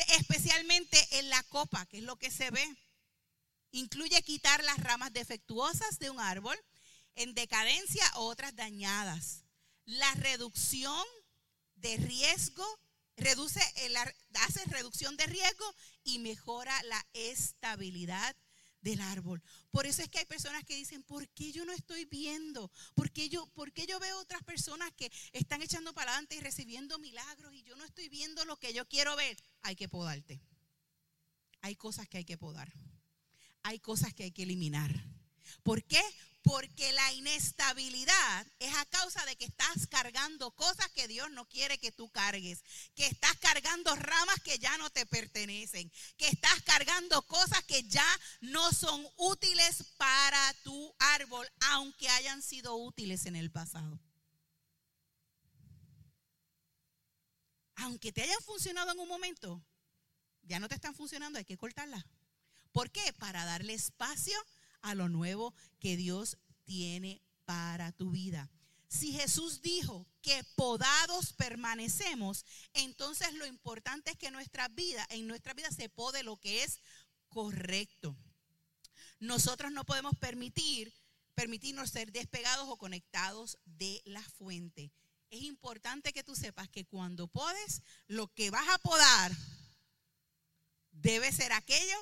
Especialmente 0.09 1.19
en 1.19 1.31
la 1.31 1.43
copa, 1.45 1.87
que 1.87 1.99
es 1.99 2.05
lo 2.05 2.17
que 2.17 2.31
se 2.31 2.51
ve. 2.51 2.77
Incluye 3.73 4.23
quitar 4.23 4.63
las 4.65 4.79
ramas 4.79 5.13
defectuosas 5.13 5.99
de 5.99 6.11
un 6.11 6.21
árbol 6.21 6.59
en 7.15 7.35
decadencia 7.35 8.05
o 8.17 8.27
otras 8.27 8.55
dañadas. 8.55 9.43
La 9.85 10.13
reducción 10.15 11.05
de 11.83 11.97
riesgo, 11.99 12.65
reduce, 13.17 13.61
hace 14.41 14.65
reducción 14.67 15.17
de 15.17 15.27
riesgo 15.27 15.75
y 16.05 16.19
mejora 16.21 16.81
la 16.85 17.05
estabilidad 17.13 18.35
del 18.81 19.01
árbol. 19.01 19.43
Por 19.71 19.87
eso 19.87 20.03
es 20.03 20.09
que 20.09 20.19
hay 20.19 20.25
personas 20.25 20.65
que 20.65 20.75
dicen, 20.75 21.03
¿por 21.03 21.29
qué 21.29 21.53
yo 21.53 21.65
no 21.65 21.73
estoy 21.73 22.05
viendo? 22.05 22.71
¿Por 22.95 23.11
qué 23.13 23.29
yo, 23.29 23.47
por 23.55 23.73
qué 23.73 23.87
yo 23.87 23.99
veo 24.01 24.19
otras 24.19 24.43
personas 24.43 24.91
que 24.97 25.11
están 25.33 25.63
echando 25.63 25.93
para 25.93 26.13
adelante 26.13 26.37
y 26.37 26.41
recibiendo 26.41 26.99
milagros 26.99 27.53
y 27.55 27.63
yo 27.63 27.77
no 27.77 27.85
estoy 27.85 28.09
viendo 28.09 28.45
lo 28.45 28.59
que 28.59 28.73
yo 28.73 28.89
quiero 28.89 29.15
ver? 29.17 29.37
Hay 29.63 29.77
que 29.77 29.89
podarte. 29.89 30.41
Hay 31.61 31.77
cosas 31.77 32.09
que 32.09 32.19
hay 32.19 32.25
que 32.25 32.39
podar. 32.39 32.73
Hay 33.63 33.79
cosas 33.79 34.15
que 34.15 34.25
hay 34.25 34.33
que 34.33 34.43
eliminar. 34.43 34.93
¿Por 35.63 35.85
qué? 35.85 36.03
Porque 36.43 36.93
la 36.93 37.13
inestabilidad 37.13 38.47
es 38.59 38.75
a 38.75 38.85
causa 38.87 39.25
de 39.27 39.37
que 39.37 39.45
estás 39.45 39.87
cargando 39.87 40.51
cosas 40.53 40.91
que 40.91 41.07
Dios 41.07 41.31
no 41.31 41.49
quiere 41.49 41.79
que 41.79 41.93
tú 41.93 42.11
cargues. 42.11 42.65
Que 42.97 43.07
estás 43.07 43.37
cargando 43.39 43.95
ramas 43.95 44.41
que 44.43 44.59
ya 44.59 44.77
no 44.79 44.91
te 44.91 45.07
pertenecen. 45.07 45.91
Que 46.17 46.29
estás 46.29 46.61
cargando 46.63 47.23
cosas 47.23 47.63
que 47.65 47.85
ya 47.85 48.07
no 48.41 48.73
son 48.73 49.07
útiles 49.17 49.85
para 49.97 50.55
tu 50.65 50.95
árbol, 50.99 51.49
aunque 51.71 52.09
hayan 52.09 52.43
sido 52.43 52.75
útiles 52.75 53.27
en 53.27 53.37
el 53.37 53.53
pasado. 53.53 54.01
Aunque 57.77 58.13
te 58.13 58.23
hayan 58.23 58.41
funcionado 58.43 58.93
en 58.93 58.99
un 58.99 59.09
momento, 59.09 59.65
ya 60.43 60.59
no 60.59 60.69
te 60.69 60.75
están 60.75 60.95
funcionando, 60.95 61.39
hay 61.39 61.45
que 61.45 61.57
cortarlas. 61.57 62.05
¿Por 62.73 62.91
qué? 62.91 63.13
Para 63.13 63.45
darle 63.45 63.75
espacio 63.75 64.39
a 64.39 64.45
lo 64.95 65.09
nuevo 65.09 65.55
que 65.79 65.97
Dios 65.97 66.39
tiene 66.65 67.23
para 67.45 67.93
tu 67.93 68.11
vida. 68.11 68.51
Si 68.89 69.13
Jesús 69.13 69.63
dijo 69.63 70.07
que 70.21 70.45
podados 70.55 71.33
permanecemos, 71.33 72.45
entonces 72.75 73.33
lo 73.35 73.47
importante 73.47 74.11
es 74.11 74.19
que 74.19 74.31
nuestra 74.31 74.69
vida, 74.69 75.07
en 75.11 75.27
nuestra 75.27 75.55
vida 75.55 75.71
se 75.71 75.89
pode 75.89 76.23
lo 76.23 76.37
que 76.37 76.63
es 76.63 76.81
correcto. 77.29 78.17
Nosotros 79.19 79.73
no 79.73 79.85
podemos 79.85 80.15
permitir 80.19 80.93
permitirnos 81.35 81.91
ser 81.91 82.13
despegados 82.13 82.69
o 82.69 82.77
conectados 82.77 83.59
de 83.65 84.03
la 84.05 84.23
fuente. 84.23 84.93
Es 85.31 85.43
importante 85.43 86.13
que 86.13 86.23
tú 86.23 86.37
sepas 86.37 86.69
que 86.69 86.85
cuando 86.85 87.27
podes, 87.27 87.83
lo 88.07 88.29
que 88.35 88.51
vas 88.51 88.69
a 88.69 88.79
podar 88.79 89.33
debe 90.91 91.33
ser 91.33 91.53
aquello 91.53 91.97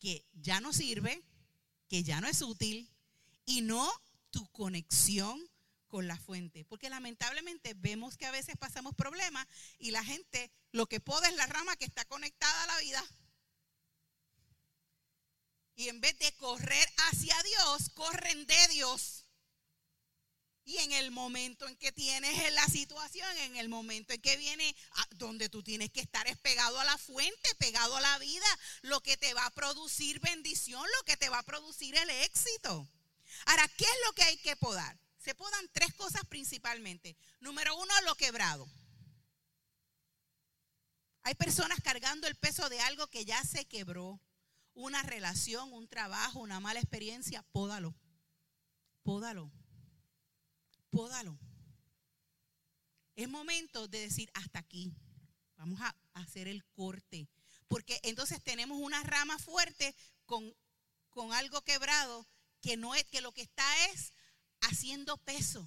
que 0.00 0.26
ya 0.32 0.60
no 0.60 0.72
sirve, 0.72 1.22
que 1.88 2.02
ya 2.02 2.20
no 2.20 2.28
es 2.28 2.42
útil 2.42 2.90
y 3.44 3.62
no 3.62 3.90
tu 4.30 4.46
conexión 4.50 5.40
con 5.88 6.06
la 6.06 6.16
fuente. 6.16 6.64
Porque 6.64 6.90
lamentablemente 6.90 7.74
vemos 7.74 8.16
que 8.16 8.26
a 8.26 8.30
veces 8.30 8.56
pasamos 8.56 8.94
problemas 8.94 9.46
y 9.78 9.90
la 9.90 10.04
gente 10.04 10.50
lo 10.72 10.86
que 10.86 11.00
poda 11.00 11.28
es 11.28 11.36
la 11.36 11.46
rama 11.46 11.76
que 11.76 11.84
está 11.84 12.04
conectada 12.04 12.64
a 12.64 12.66
la 12.66 12.78
vida. 12.80 13.04
Y 15.76 15.88
en 15.88 16.00
vez 16.00 16.18
de 16.18 16.32
correr 16.36 16.88
hacia 17.08 17.36
Dios, 17.42 17.90
corren 17.90 18.46
de 18.46 18.68
Dios. 18.68 19.25
Y 20.66 20.78
en 20.78 20.90
el 20.90 21.12
momento 21.12 21.68
en 21.68 21.76
que 21.76 21.92
tienes 21.92 22.52
la 22.52 22.66
situación, 22.66 23.28
en 23.38 23.56
el 23.56 23.68
momento 23.68 24.12
en 24.12 24.20
que 24.20 24.36
viene 24.36 24.74
donde 25.10 25.48
tú 25.48 25.62
tienes 25.62 25.92
que 25.92 26.00
estar 26.00 26.26
es 26.26 26.36
pegado 26.38 26.80
a 26.80 26.84
la 26.84 26.98
fuente, 26.98 27.54
pegado 27.56 27.96
a 27.96 28.00
la 28.00 28.18
vida, 28.18 28.46
lo 28.82 29.00
que 29.00 29.16
te 29.16 29.32
va 29.32 29.46
a 29.46 29.50
producir 29.50 30.18
bendición, 30.18 30.84
lo 30.98 31.04
que 31.04 31.16
te 31.16 31.28
va 31.28 31.38
a 31.38 31.44
producir 31.44 31.96
el 31.96 32.10
éxito. 32.10 32.88
Ahora, 33.44 33.68
¿qué 33.76 33.84
es 33.84 33.96
lo 34.06 34.12
que 34.14 34.24
hay 34.24 34.36
que 34.38 34.56
podar? 34.56 34.98
Se 35.18 35.36
podan 35.36 35.70
tres 35.72 35.94
cosas 35.94 36.22
principalmente. 36.28 37.16
Número 37.38 37.76
uno, 37.76 37.94
lo 38.04 38.16
quebrado. 38.16 38.68
Hay 41.22 41.36
personas 41.36 41.80
cargando 41.80 42.26
el 42.26 42.34
peso 42.34 42.68
de 42.68 42.80
algo 42.80 43.06
que 43.06 43.24
ya 43.24 43.40
se 43.44 43.66
quebró. 43.66 44.20
Una 44.74 45.04
relación, 45.04 45.72
un 45.72 45.86
trabajo, 45.86 46.40
una 46.40 46.58
mala 46.58 46.80
experiencia, 46.80 47.44
pódalo. 47.52 47.94
Pódalo. 49.04 49.52
Pódalo. 50.90 51.38
Es 53.14 53.28
momento 53.28 53.88
de 53.88 54.00
decir 54.00 54.30
hasta 54.34 54.58
aquí. 54.58 54.92
Vamos 55.56 55.80
a 55.80 55.94
hacer 56.14 56.48
el 56.48 56.64
corte. 56.66 57.28
Porque 57.68 57.98
entonces 58.02 58.42
tenemos 58.42 58.78
una 58.78 59.02
rama 59.02 59.38
fuerte 59.38 59.94
con, 60.24 60.54
con 61.10 61.32
algo 61.32 61.62
quebrado 61.62 62.26
que 62.60 62.76
no 62.76 62.94
es 62.94 63.04
que 63.04 63.20
lo 63.20 63.32
que 63.32 63.42
está 63.42 63.64
es 63.86 64.12
haciendo 64.60 65.16
peso. 65.18 65.66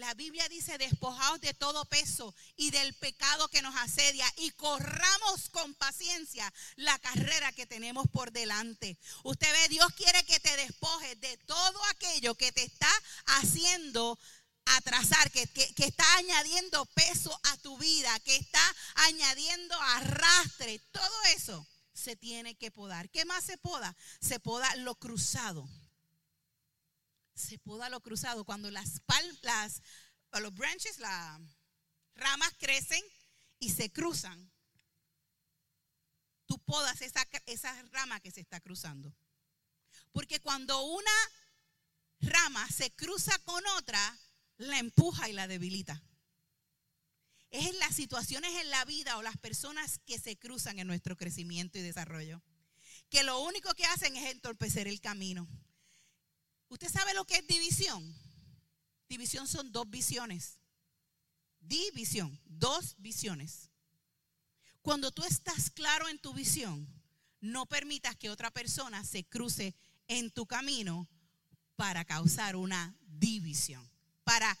La 0.00 0.14
Biblia 0.14 0.48
dice, 0.48 0.78
despojados 0.78 1.42
de 1.42 1.52
todo 1.52 1.84
peso 1.84 2.34
y 2.56 2.70
del 2.70 2.94
pecado 2.94 3.48
que 3.48 3.60
nos 3.60 3.76
asedia 3.76 4.24
y 4.38 4.50
corramos 4.52 5.50
con 5.50 5.74
paciencia 5.74 6.50
la 6.76 6.98
carrera 7.00 7.52
que 7.52 7.66
tenemos 7.66 8.08
por 8.08 8.32
delante. 8.32 8.96
Usted 9.24 9.52
ve, 9.52 9.68
Dios 9.68 9.92
quiere 9.92 10.24
que 10.24 10.40
te 10.40 10.56
despojes 10.56 11.20
de 11.20 11.36
todo 11.44 11.84
aquello 11.90 12.34
que 12.34 12.50
te 12.50 12.62
está 12.62 12.90
haciendo 13.26 14.18
atrasar, 14.64 15.30
que, 15.32 15.46
que, 15.48 15.84
está 15.84 16.16
añadiendo 16.16 16.86
peso 16.86 17.38
a 17.52 17.58
tu 17.58 17.76
vida, 17.76 18.18
que 18.20 18.36
está 18.36 18.74
añadiendo 18.94 19.78
arrastre. 19.82 20.78
Todo 20.92 21.24
eso 21.36 21.66
se 21.92 22.16
tiene 22.16 22.54
que 22.54 22.70
podar. 22.70 23.10
¿Qué 23.10 23.26
más 23.26 23.44
se 23.44 23.58
poda? 23.58 23.94
Se 24.22 24.40
poda 24.40 24.74
lo 24.76 24.94
cruzado 24.94 25.68
se 27.40 27.58
poda 27.58 27.88
lo 27.88 28.00
cruzado. 28.00 28.44
Cuando 28.44 28.70
las, 28.70 29.00
las 29.42 29.82
los 30.40 30.54
branches, 30.54 30.98
las 30.98 31.40
ramas 32.14 32.52
crecen 32.58 33.02
y 33.58 33.70
se 33.70 33.90
cruzan, 33.90 34.50
tú 36.46 36.58
podas 36.60 37.00
esa, 37.02 37.26
esa 37.46 37.82
rama 37.90 38.20
que 38.20 38.30
se 38.30 38.40
está 38.40 38.60
cruzando. 38.60 39.14
Porque 40.12 40.40
cuando 40.40 40.82
una 40.82 41.10
rama 42.20 42.68
se 42.70 42.90
cruza 42.92 43.38
con 43.44 43.64
otra, 43.78 44.18
la 44.56 44.78
empuja 44.78 45.28
y 45.28 45.32
la 45.32 45.48
debilita. 45.48 46.02
Es 47.50 47.66
en 47.66 47.78
las 47.78 47.96
situaciones 47.96 48.54
en 48.56 48.70
la 48.70 48.84
vida 48.84 49.16
o 49.16 49.22
las 49.22 49.36
personas 49.38 49.98
que 50.06 50.18
se 50.18 50.38
cruzan 50.38 50.78
en 50.78 50.86
nuestro 50.86 51.16
crecimiento 51.16 51.78
y 51.78 51.82
desarrollo, 51.82 52.42
que 53.08 53.24
lo 53.24 53.40
único 53.40 53.74
que 53.74 53.86
hacen 53.86 54.16
es 54.16 54.30
entorpecer 54.30 54.86
el 54.86 55.00
camino. 55.00 55.48
¿Usted 56.70 56.88
sabe 56.88 57.12
lo 57.14 57.24
que 57.24 57.36
es 57.36 57.46
división? 57.46 58.16
División 59.08 59.46
son 59.46 59.70
dos 59.72 59.90
visiones. 59.90 60.60
División, 61.58 62.40
dos 62.46 62.94
visiones. 62.98 63.70
Cuando 64.80 65.10
tú 65.10 65.24
estás 65.24 65.68
claro 65.70 66.08
en 66.08 66.18
tu 66.18 66.32
visión, 66.32 66.88
no 67.40 67.66
permitas 67.66 68.16
que 68.16 68.30
otra 68.30 68.50
persona 68.50 69.04
se 69.04 69.24
cruce 69.24 69.74
en 70.06 70.30
tu 70.30 70.46
camino 70.46 71.08
para 71.74 72.04
causar 72.04 72.56
una 72.56 72.96
división, 73.02 73.90
para 74.22 74.56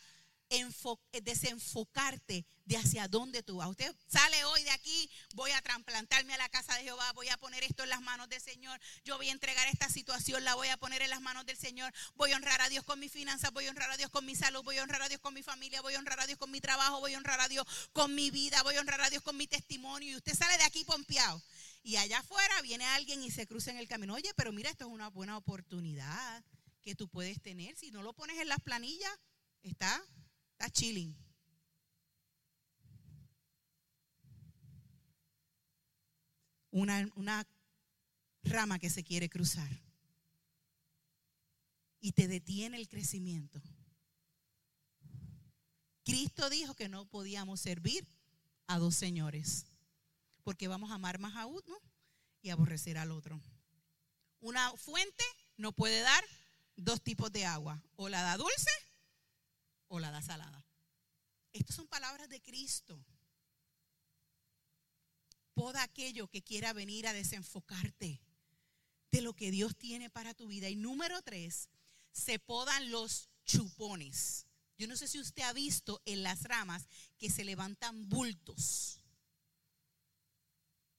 desenfocarte 1.12 2.44
de 2.64 2.76
hacia 2.76 3.08
dónde 3.08 3.42
tú 3.42 3.56
vas. 3.56 3.68
Usted 3.68 3.94
sale 4.06 4.44
hoy 4.44 4.62
de 4.62 4.70
aquí, 4.70 5.10
voy 5.34 5.50
a 5.50 5.60
trasplantarme 5.60 6.34
a 6.34 6.38
la 6.38 6.48
casa 6.48 6.74
de 6.76 6.84
Jehová, 6.84 7.12
voy 7.14 7.28
a 7.28 7.36
poner 7.36 7.64
esto 7.64 7.82
en 7.82 7.88
las 7.88 8.00
manos 8.00 8.28
del 8.28 8.40
Señor, 8.40 8.80
yo 9.04 9.16
voy 9.16 9.28
a 9.28 9.32
entregar 9.32 9.66
esta 9.68 9.88
situación, 9.88 10.44
la 10.44 10.54
voy 10.54 10.68
a 10.68 10.76
poner 10.76 11.02
en 11.02 11.10
las 11.10 11.20
manos 11.20 11.44
del 11.46 11.56
Señor, 11.56 11.92
voy 12.14 12.32
a 12.32 12.36
honrar 12.36 12.60
a 12.60 12.68
Dios 12.68 12.84
con 12.84 13.00
mis 13.00 13.10
finanzas, 13.10 13.52
voy 13.52 13.66
a 13.66 13.70
honrar 13.70 13.90
a 13.90 13.96
Dios 13.96 14.10
con 14.10 14.24
mi 14.24 14.36
salud, 14.36 14.62
voy 14.62 14.78
a 14.78 14.84
honrar 14.84 15.02
a 15.02 15.08
Dios 15.08 15.20
con 15.20 15.34
mi 15.34 15.42
familia, 15.42 15.82
voy 15.82 15.94
a 15.94 15.98
honrar 15.98 16.20
a 16.20 16.26
Dios 16.26 16.38
con 16.38 16.50
mi 16.50 16.60
trabajo, 16.60 17.00
voy 17.00 17.14
a 17.14 17.18
honrar 17.18 17.40
a 17.40 17.48
Dios 17.48 17.66
con 17.92 18.14
mi 18.14 18.30
vida, 18.30 18.62
voy 18.62 18.76
a 18.76 18.80
honrar 18.80 19.00
a 19.00 19.10
Dios 19.10 19.22
con 19.22 19.36
mi 19.36 19.48
testimonio. 19.48 20.12
Y 20.12 20.16
usted 20.16 20.34
sale 20.34 20.56
de 20.56 20.64
aquí 20.64 20.84
pompeado. 20.84 21.42
Y 21.82 21.96
allá 21.96 22.18
afuera 22.18 22.60
viene 22.62 22.84
alguien 22.84 23.22
y 23.22 23.30
se 23.30 23.46
cruza 23.46 23.70
en 23.70 23.78
el 23.78 23.88
camino. 23.88 24.14
Oye, 24.14 24.30
pero 24.36 24.52
mira, 24.52 24.70
esto 24.70 24.86
es 24.86 24.90
una 24.92 25.08
buena 25.08 25.36
oportunidad 25.38 26.44
que 26.82 26.94
tú 26.94 27.08
puedes 27.08 27.40
tener. 27.40 27.74
Si 27.76 27.90
no 27.90 28.02
lo 28.02 28.12
pones 28.12 28.38
en 28.38 28.48
las 28.48 28.60
planillas, 28.60 29.10
está 29.62 30.02
Está 30.60 30.70
chilling. 30.72 31.16
Una, 36.70 37.10
una 37.16 37.48
rama 38.42 38.78
que 38.78 38.90
se 38.90 39.02
quiere 39.02 39.30
cruzar 39.30 39.70
y 41.98 42.12
te 42.12 42.28
detiene 42.28 42.76
el 42.76 42.90
crecimiento. 42.90 43.62
Cristo 46.04 46.50
dijo 46.50 46.74
que 46.74 46.90
no 46.90 47.06
podíamos 47.06 47.62
servir 47.62 48.06
a 48.66 48.78
dos 48.78 48.94
señores, 48.94 49.64
porque 50.42 50.68
vamos 50.68 50.90
a 50.90 50.96
amar 50.96 51.18
más 51.18 51.36
a 51.36 51.46
uno 51.46 51.80
y 52.42 52.50
aborrecer 52.50 52.98
al 52.98 53.12
otro. 53.12 53.40
Una 54.40 54.76
fuente 54.76 55.24
no 55.56 55.72
puede 55.72 56.00
dar 56.00 56.22
dos 56.76 57.00
tipos 57.00 57.32
de 57.32 57.46
agua, 57.46 57.82
o 57.96 58.10
la 58.10 58.20
da 58.20 58.36
dulce 58.36 58.70
o 59.90 59.98
la 59.98 60.10
da 60.10 60.22
salada. 60.22 60.64
Estas 61.52 61.76
son 61.76 61.88
palabras 61.88 62.28
de 62.28 62.40
Cristo. 62.40 63.04
Poda 65.52 65.82
aquello 65.82 66.28
que 66.28 66.42
quiera 66.42 66.72
venir 66.72 67.06
a 67.06 67.12
desenfocarte 67.12 68.20
de 69.10 69.20
lo 69.20 69.34
que 69.34 69.50
Dios 69.50 69.76
tiene 69.76 70.08
para 70.08 70.32
tu 70.32 70.46
vida. 70.46 70.68
Y 70.68 70.76
número 70.76 71.20
tres, 71.22 71.68
se 72.12 72.38
podan 72.38 72.90
los 72.90 73.28
chupones. 73.44 74.46
Yo 74.78 74.86
no 74.86 74.96
sé 74.96 75.08
si 75.08 75.18
usted 75.18 75.42
ha 75.42 75.52
visto 75.52 76.00
en 76.06 76.22
las 76.22 76.44
ramas 76.44 76.86
que 77.18 77.28
se 77.28 77.44
levantan 77.44 78.08
bultos. 78.08 79.00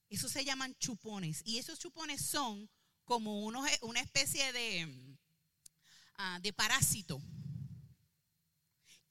Eso 0.10 0.28
se 0.28 0.44
llaman 0.44 0.76
chupones. 0.80 1.42
Y 1.46 1.60
esos 1.60 1.80
chupones 1.80 2.22
son 2.22 2.70
como 3.06 3.46
unos, 3.46 3.66
una 3.82 4.02
especie 4.02 4.52
de, 4.52 5.18
ah, 6.16 6.40
de 6.42 6.52
parásito 6.52 7.22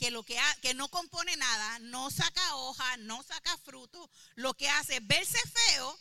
que 0.01 0.11
lo 0.11 0.23
que, 0.23 0.39
que 0.63 0.73
no 0.73 0.89
compone 0.89 1.37
nada, 1.37 1.79
no 1.81 2.11
saca 2.11 2.57
hoja, 2.57 2.97
no 2.97 3.23
saca 3.23 3.55
fruto, 3.59 4.11
lo 4.35 4.55
que 4.55 4.67
hace 4.67 4.97
es 4.97 5.07
verse 5.07 5.39
feo 5.47 6.01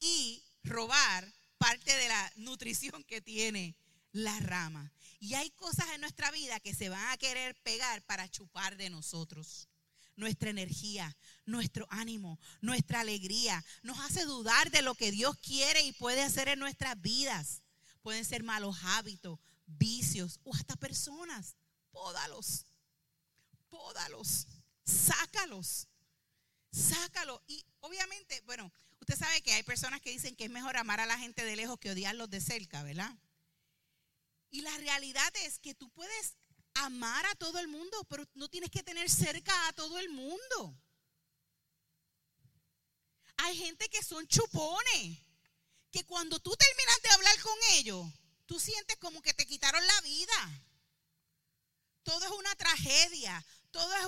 y 0.00 0.44
robar 0.64 1.32
parte 1.56 1.96
de 1.96 2.08
la 2.08 2.32
nutrición 2.36 3.02
que 3.04 3.22
tiene 3.22 3.74
la 4.12 4.38
rama. 4.40 4.92
Y 5.18 5.32
hay 5.32 5.50
cosas 5.52 5.86
en 5.94 6.02
nuestra 6.02 6.30
vida 6.30 6.60
que 6.60 6.74
se 6.74 6.90
van 6.90 7.10
a 7.10 7.16
querer 7.16 7.56
pegar 7.62 8.02
para 8.02 8.28
chupar 8.28 8.76
de 8.76 8.90
nosotros. 8.90 9.70
Nuestra 10.16 10.50
energía, 10.50 11.16
nuestro 11.46 11.86
ánimo, 11.88 12.38
nuestra 12.60 13.00
alegría. 13.00 13.64
Nos 13.82 13.98
hace 14.00 14.26
dudar 14.26 14.70
de 14.70 14.82
lo 14.82 14.94
que 14.94 15.10
Dios 15.10 15.38
quiere 15.38 15.80
y 15.84 15.92
puede 15.92 16.22
hacer 16.22 16.48
en 16.48 16.58
nuestras 16.58 17.00
vidas. 17.00 17.62
Pueden 18.02 18.26
ser 18.26 18.42
malos 18.42 18.76
hábitos, 18.82 19.38
vicios 19.64 20.38
o 20.44 20.54
hasta 20.54 20.76
personas. 20.76 21.56
Pódalos 21.90 22.66
pódalos, 23.74 24.46
sácalos, 24.84 25.88
sácalos. 26.70 27.40
Y 27.48 27.64
obviamente, 27.80 28.40
bueno, 28.42 28.72
usted 29.00 29.18
sabe 29.18 29.42
que 29.42 29.52
hay 29.52 29.64
personas 29.64 30.00
que 30.00 30.10
dicen 30.10 30.36
que 30.36 30.44
es 30.44 30.50
mejor 30.50 30.76
amar 30.76 31.00
a 31.00 31.06
la 31.06 31.18
gente 31.18 31.44
de 31.44 31.56
lejos 31.56 31.80
que 31.80 31.90
odiarlos 31.90 32.30
de 32.30 32.40
cerca, 32.40 32.84
¿verdad? 32.84 33.12
Y 34.50 34.60
la 34.60 34.76
realidad 34.78 35.32
es 35.42 35.58
que 35.58 35.74
tú 35.74 35.90
puedes 35.90 36.36
amar 36.74 37.26
a 37.26 37.34
todo 37.34 37.58
el 37.58 37.66
mundo, 37.66 38.04
pero 38.04 38.24
no 38.34 38.48
tienes 38.48 38.70
que 38.70 38.84
tener 38.84 39.10
cerca 39.10 39.66
a 39.66 39.72
todo 39.72 39.98
el 39.98 40.08
mundo. 40.10 40.78
Hay 43.38 43.56
gente 43.56 43.88
que 43.88 44.04
son 44.04 44.24
chupones, 44.28 45.18
que 45.90 46.04
cuando 46.04 46.38
tú 46.38 46.54
terminas 46.54 47.02
de 47.02 47.08
hablar 47.10 47.40
con 47.40 47.58
ellos, 47.72 48.06
tú 48.46 48.60
sientes 48.60 48.96
como 48.98 49.20
que 49.20 49.34
te 49.34 49.46
quitaron 49.46 49.84
la 49.84 50.00
vida. 50.02 50.62
Todo 52.04 52.24
es 52.24 52.30
una 52.30 52.54
tragedia, 52.54 53.44
todo 53.74 53.92
es 53.92 54.06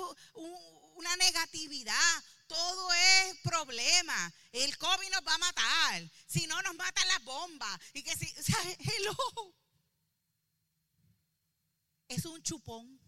una 0.94 1.16
negatividad, 1.16 2.24
todo 2.46 2.92
es 2.92 3.36
problema. 3.42 4.32
El 4.52 4.78
COVID 4.78 5.10
nos 5.10 5.26
va 5.26 5.34
a 5.34 5.38
matar. 5.38 6.10
Si 6.26 6.46
no, 6.46 6.62
nos 6.62 6.76
matan 6.76 7.08
las 7.08 7.24
bombas. 7.24 7.80
Y 7.92 8.04
que 8.04 8.14
si, 8.14 8.32
hello. 8.78 9.54
Es 12.06 12.24
un 12.26 12.40
chupón. 12.42 13.00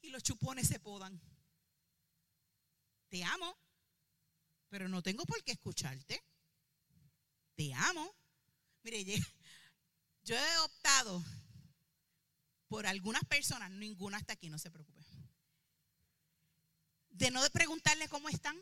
y 0.00 0.08
los 0.08 0.22
chupones 0.22 0.66
se 0.66 0.80
podan. 0.80 1.20
Te 3.10 3.22
amo, 3.22 3.54
pero 4.70 4.88
no 4.88 5.02
tengo 5.02 5.26
por 5.26 5.44
qué 5.44 5.52
escucharte. 5.52 6.24
Te 7.54 7.74
amo. 7.74 8.16
Mire, 8.82 9.04
yo 10.22 10.36
he 10.36 10.58
optado 10.58 11.22
por 12.68 12.86
algunas 12.86 13.24
personas, 13.24 13.70
ninguna 13.70 14.18
hasta 14.18 14.34
aquí, 14.34 14.48
no 14.48 14.58
se 14.58 14.70
preocupe, 14.70 14.97
de 17.18 17.30
no 17.32 17.40
preguntarle 17.50 18.08
cómo 18.08 18.28
están. 18.28 18.56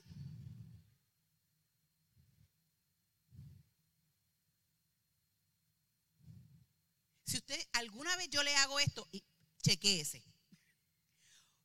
Si 7.25 7.37
usted 7.37 7.61
alguna 7.73 8.17
vez 8.17 8.31
yo 8.31 8.43
le 8.43 8.55
hago 8.57 8.81
esto, 8.81 9.07
y 9.13 9.23
chequeese. 9.63 10.25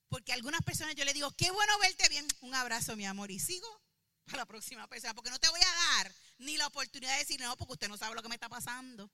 Porque 0.09 0.33
algunas 0.33 0.61
personas 0.61 0.95
yo 0.95 1.05
le 1.05 1.13
digo, 1.13 1.31
qué 1.31 1.49
bueno 1.51 1.79
verte 1.79 2.09
bien, 2.09 2.27
un 2.41 2.53
abrazo, 2.53 2.97
mi 2.97 3.05
amor, 3.05 3.31
y 3.31 3.39
sigo 3.39 3.81
para 4.25 4.39
la 4.39 4.45
próxima 4.45 4.85
persona, 4.87 5.13
porque 5.13 5.29
no 5.29 5.39
te 5.39 5.49
voy 5.49 5.61
a 5.61 5.75
dar 5.95 6.13
ni 6.39 6.57
la 6.57 6.67
oportunidad 6.67 7.13
de 7.13 7.19
decir, 7.19 7.39
no, 7.39 7.55
porque 7.55 7.73
usted 7.73 7.87
no 7.87 7.97
sabe 7.97 8.15
lo 8.15 8.21
que 8.21 8.27
me 8.27 8.35
está 8.35 8.49
pasando. 8.49 9.09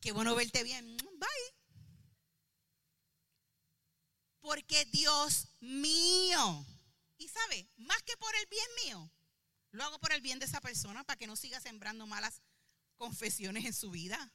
Qué 0.00 0.12
bueno 0.12 0.34
verte 0.34 0.62
bien, 0.62 0.96
bye. 0.96 1.54
Porque 4.40 4.86
Dios 4.86 5.48
mío, 5.60 6.66
y 7.18 7.28
sabe, 7.28 7.68
más 7.76 8.02
que 8.02 8.16
por 8.16 8.34
el 8.36 8.46
bien 8.46 8.68
mío, 8.84 9.10
lo 9.72 9.84
hago 9.84 9.98
por 9.98 10.12
el 10.12 10.20
bien 10.20 10.38
de 10.38 10.46
esa 10.46 10.60
persona 10.60 11.04
para 11.04 11.16
que 11.16 11.26
no 11.26 11.36
siga 11.36 11.60
sembrando 11.60 12.06
malas 12.06 12.40
confesiones 12.96 13.64
en 13.64 13.74
su 13.74 13.90
vida. 13.90 14.32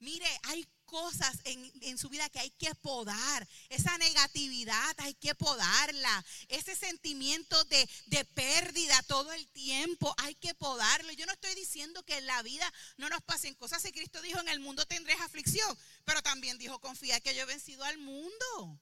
Mire, 0.00 0.26
hay 0.44 0.66
cosas 0.84 1.38
en, 1.44 1.98
su 1.98 2.08
vida 2.08 2.28
que 2.28 2.38
hay 2.38 2.50
que 2.50 2.74
podar. 2.74 3.48
Esa 3.68 3.96
negatividad 3.98 4.94
hay 4.98 5.14
que 5.14 5.34
podarla. 5.34 6.24
Ese 6.48 6.76
sentimiento 6.76 7.62
de, 7.64 7.88
de, 8.06 8.24
pérdida 8.24 9.02
todo 9.04 9.32
el 9.32 9.46
tiempo 9.48 10.14
hay 10.18 10.34
que 10.34 10.54
podarlo. 10.54 11.12
Yo 11.12 11.26
no 11.26 11.32
estoy 11.32 11.54
diciendo 11.54 12.02
que 12.02 12.18
en 12.18 12.26
la 12.26 12.42
vida 12.42 12.70
no 12.96 13.08
nos 13.08 13.22
pasen 13.22 13.54
cosas. 13.54 13.82
Si 13.82 13.92
Cristo 13.92 14.20
dijo, 14.20 14.40
en 14.40 14.48
el 14.48 14.60
mundo 14.60 14.84
tendréis 14.84 15.20
aflicción, 15.20 15.78
pero 16.04 16.22
también 16.22 16.58
dijo, 16.58 16.80
confía 16.80 17.20
que 17.20 17.34
yo 17.34 17.42
he 17.42 17.46
vencido 17.46 17.84
al 17.84 17.98
mundo. 17.98 18.80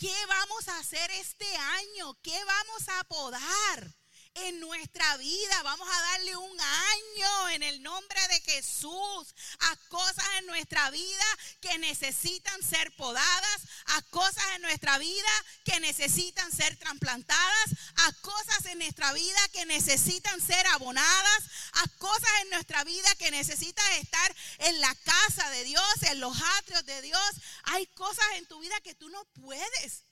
¿Qué 0.00 0.26
vamos 0.26 0.66
a 0.68 0.78
hacer 0.78 1.10
este 1.10 1.44
año? 1.56 2.14
¿Qué 2.22 2.32
vamos 2.46 2.88
a 2.88 3.04
podar? 3.04 3.99
En 4.46 4.60
nuestra 4.60 5.16
vida. 5.16 5.62
Vamos 5.62 5.88
a 5.88 6.00
darle 6.00 6.36
un 6.36 6.60
año 6.60 7.48
en 7.50 7.62
el 7.62 7.82
nombre 7.82 8.20
de 8.28 8.40
Jesús 8.40 9.34
a 9.60 9.76
cosas 9.88 10.24
en 10.38 10.46
nuestra 10.46 10.90
vida 10.90 11.24
que 11.60 11.78
necesitan 11.78 12.62
ser 12.62 12.94
podadas, 12.96 13.62
a 13.86 14.02
cosas 14.10 14.44
en 14.56 14.62
nuestra 14.62 14.98
vida 14.98 15.28
que 15.64 15.80
necesitan 15.80 16.50
ser 16.52 16.76
trasplantadas, 16.76 17.70
a 17.96 18.12
cosas 18.22 18.66
en 18.66 18.78
nuestra 18.78 19.12
vida 19.12 19.48
que 19.52 19.66
necesitan 19.66 20.40
ser 20.40 20.66
abonadas, 20.68 21.42
a 21.72 21.88
cosas 21.98 22.30
en 22.42 22.50
nuestra 22.50 22.84
vida 22.84 23.14
que 23.16 23.30
necesitan 23.30 23.90
estar 23.92 24.36
en 24.58 24.80
la 24.80 24.94
casa 24.94 25.50
de 25.50 25.64
Dios, 25.64 26.02
en 26.10 26.20
los 26.20 26.36
atrios 26.58 26.84
de 26.86 27.02
Dios. 27.02 27.30
Hay 27.64 27.86
cosas 27.88 28.26
en 28.36 28.46
tu 28.46 28.58
vida 28.60 28.80
que 28.80 28.94
tú 28.94 29.08
no 29.08 29.24
puedes 29.26 30.04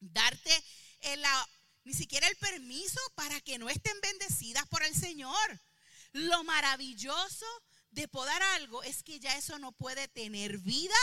darte 0.00 0.64
en 1.00 1.20
la 1.22 1.48
ni 1.88 1.94
siquiera 1.94 2.28
el 2.28 2.36
permiso 2.36 3.00
para 3.14 3.40
que 3.40 3.56
no 3.56 3.70
estén 3.70 3.98
bendecidas 4.02 4.68
por 4.68 4.82
el 4.82 4.94
Señor. 4.94 5.60
Lo 6.12 6.44
maravilloso 6.44 7.46
de 7.92 8.06
podar 8.08 8.42
algo 8.56 8.82
es 8.82 9.02
que 9.02 9.18
ya 9.18 9.34
eso 9.38 9.58
no 9.58 9.72
puede 9.72 10.06
tener 10.06 10.58
vida 10.58 10.94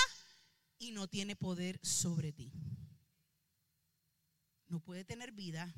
y 0.77 0.91
no 0.91 1.07
tiene 1.07 1.35
poder 1.35 1.79
sobre 1.83 2.31
ti. 2.33 2.53
No 4.67 4.79
puede 4.79 5.03
tener 5.03 5.31
vida 5.31 5.73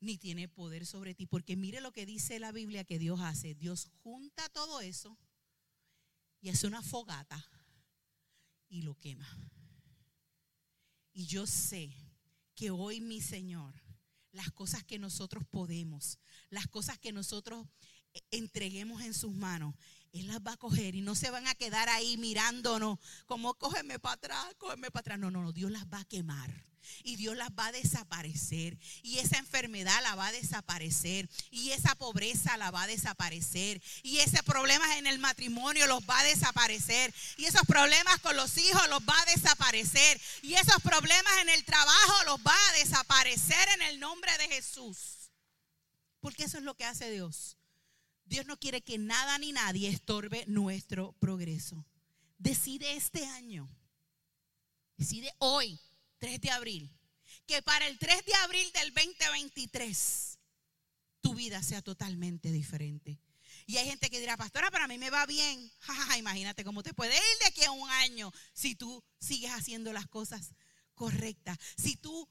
ni 0.00 0.18
tiene 0.18 0.48
poder 0.48 0.84
sobre 0.84 1.14
ti. 1.14 1.24
Porque 1.24 1.56
mire 1.56 1.80
lo 1.80 1.90
que 1.90 2.04
dice 2.04 2.38
la 2.38 2.52
Biblia 2.52 2.84
que 2.84 2.98
Dios 2.98 3.20
hace. 3.22 3.54
Dios 3.54 3.88
junta 4.02 4.50
todo 4.50 4.82
eso 4.82 5.16
y 6.42 6.50
hace 6.50 6.66
una 6.66 6.82
fogata 6.82 7.42
y 8.68 8.82
lo 8.82 8.94
quema. 8.96 9.26
Y 11.14 11.24
yo 11.24 11.46
sé 11.46 11.90
que 12.58 12.72
hoy 12.72 13.00
mi 13.00 13.20
Señor, 13.20 13.72
las 14.32 14.50
cosas 14.50 14.82
que 14.82 14.98
nosotros 14.98 15.44
podemos, 15.48 16.18
las 16.50 16.66
cosas 16.66 16.98
que 16.98 17.12
nosotros 17.12 17.68
eh, 18.12 18.20
entreguemos 18.32 19.00
en 19.02 19.14
sus 19.14 19.32
manos, 19.32 19.76
Él 20.10 20.26
las 20.26 20.40
va 20.40 20.54
a 20.54 20.56
coger 20.56 20.96
y 20.96 21.00
no 21.00 21.14
se 21.14 21.30
van 21.30 21.46
a 21.46 21.54
quedar 21.54 21.88
ahí 21.88 22.16
mirándonos 22.16 22.98
como 23.26 23.54
cógeme 23.54 24.00
para 24.00 24.16
atrás, 24.16 24.44
cógeme 24.58 24.90
para 24.90 25.02
atrás. 25.02 25.18
No, 25.20 25.30
no, 25.30 25.44
no, 25.44 25.52
Dios 25.52 25.70
las 25.70 25.86
va 25.86 26.00
a 26.00 26.04
quemar 26.04 26.67
y 27.02 27.16
Dios 27.16 27.36
las 27.36 27.50
va 27.50 27.66
a 27.66 27.72
desaparecer. 27.72 28.78
Y 29.02 29.18
esa 29.18 29.38
enfermedad 29.38 30.02
la 30.02 30.14
va 30.14 30.28
a 30.28 30.32
desaparecer. 30.32 31.28
Y 31.50 31.70
esa 31.70 31.94
pobreza 31.94 32.56
la 32.56 32.70
va 32.70 32.82
a 32.82 32.86
desaparecer. 32.86 33.82
Y 34.02 34.18
ese 34.18 34.42
problemas 34.42 34.96
en 34.96 35.06
el 35.06 35.18
matrimonio 35.18 35.86
los 35.86 36.02
va 36.08 36.18
a 36.18 36.24
desaparecer. 36.24 37.14
Y 37.36 37.44
esos 37.44 37.62
problemas 37.66 38.18
con 38.20 38.36
los 38.36 38.56
hijos 38.58 38.88
los 38.88 39.00
va 39.00 39.20
a 39.20 39.26
desaparecer. 39.26 40.20
Y 40.42 40.54
esos 40.54 40.80
problemas 40.82 41.32
en 41.42 41.50
el 41.50 41.64
trabajo 41.64 42.24
los 42.26 42.38
va 42.38 42.56
a 42.68 42.72
desaparecer 42.78 43.68
en 43.74 43.82
el 43.82 44.00
nombre 44.00 44.30
de 44.38 44.48
Jesús. 44.48 45.30
Porque 46.20 46.44
eso 46.44 46.58
es 46.58 46.64
lo 46.64 46.74
que 46.74 46.84
hace 46.84 47.10
Dios. 47.10 47.56
Dios 48.24 48.46
no 48.46 48.58
quiere 48.58 48.82
que 48.82 48.98
nada 48.98 49.38
ni 49.38 49.52
nadie 49.52 49.88
estorbe 49.88 50.44
nuestro 50.46 51.12
progreso. 51.12 51.86
Decide 52.36 52.96
este 52.96 53.24
año. 53.26 53.68
Decide 54.96 55.32
hoy 55.38 55.80
3 56.18 56.40
de 56.40 56.50
abril, 56.50 56.90
que 57.46 57.62
para 57.62 57.86
el 57.86 57.98
3 57.98 58.24
de 58.24 58.34
abril 58.34 58.72
del 58.72 58.92
2023 58.92 60.38
tu 61.20 61.34
vida 61.34 61.62
sea 61.62 61.82
totalmente 61.82 62.52
diferente. 62.52 63.20
Y 63.66 63.76
hay 63.76 63.86
gente 63.86 64.08
que 64.08 64.20
dirá, 64.20 64.36
pastora, 64.36 64.70
para 64.70 64.88
mí 64.88 64.96
me 64.96 65.10
va 65.10 65.26
bien. 65.26 65.70
imagínate 66.18 66.64
cómo 66.64 66.82
te 66.82 66.94
puede 66.94 67.14
ir 67.14 67.38
de 67.40 67.46
aquí 67.46 67.64
a 67.64 67.70
un 67.70 67.88
año 67.90 68.32
si 68.54 68.74
tú 68.74 69.04
sigues 69.20 69.50
haciendo 69.50 69.92
las 69.92 70.06
cosas 70.06 70.54
correctas. 70.94 71.58
Si 71.76 71.96
tú 71.96 72.28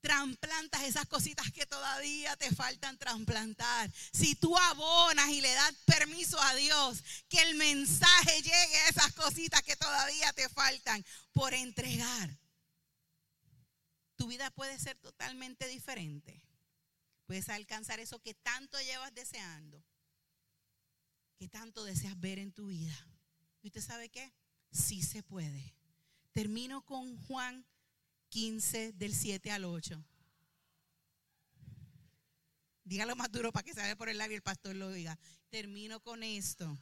trasplantas 0.00 0.82
esas 0.82 1.06
cositas 1.06 1.50
que 1.50 1.66
todavía 1.66 2.36
te 2.36 2.54
faltan 2.54 2.96
trasplantar. 2.96 3.90
Si 4.12 4.36
tú 4.36 4.56
abonas 4.56 5.28
y 5.30 5.40
le 5.40 5.52
das 5.52 5.72
permiso 5.84 6.40
a 6.40 6.54
Dios 6.54 7.02
que 7.28 7.42
el 7.42 7.56
mensaje 7.56 8.42
llegue 8.42 8.76
a 8.76 8.88
esas 8.88 9.12
cositas 9.14 9.62
que 9.62 9.74
todavía 9.74 10.32
te 10.34 10.48
faltan 10.48 11.04
por 11.32 11.52
entregar 11.54 12.30
tu 14.16 14.26
vida 14.26 14.50
puede 14.50 14.78
ser 14.78 14.98
totalmente 14.98 15.68
diferente. 15.68 16.42
Puedes 17.26 17.48
alcanzar 17.48 18.00
eso 18.00 18.20
que 18.20 18.34
tanto 18.34 18.80
llevas 18.80 19.14
deseando, 19.14 19.84
que 21.38 21.48
tanto 21.48 21.84
deseas 21.84 22.18
ver 22.18 22.38
en 22.38 22.52
tu 22.52 22.68
vida. 22.68 22.96
¿Y 23.62 23.68
usted 23.68 23.80
sabe 23.80 24.08
qué? 24.08 24.32
Sí 24.70 25.02
se 25.02 25.22
puede. 25.22 25.74
Termino 26.32 26.82
con 26.82 27.16
Juan 27.26 27.66
15 28.28 28.92
del 28.92 29.14
7 29.14 29.50
al 29.50 29.64
8. 29.64 30.04
Dígalo 32.84 33.16
más 33.16 33.32
duro 33.32 33.50
para 33.52 33.64
que 33.64 33.74
se 33.74 33.82
vea 33.82 33.96
por 33.96 34.08
el 34.08 34.18
labio 34.18 34.34
y 34.34 34.36
el 34.36 34.42
pastor 34.42 34.76
lo 34.76 34.90
diga. 34.92 35.18
Termino 35.50 36.00
con 36.00 36.22
esto. 36.22 36.78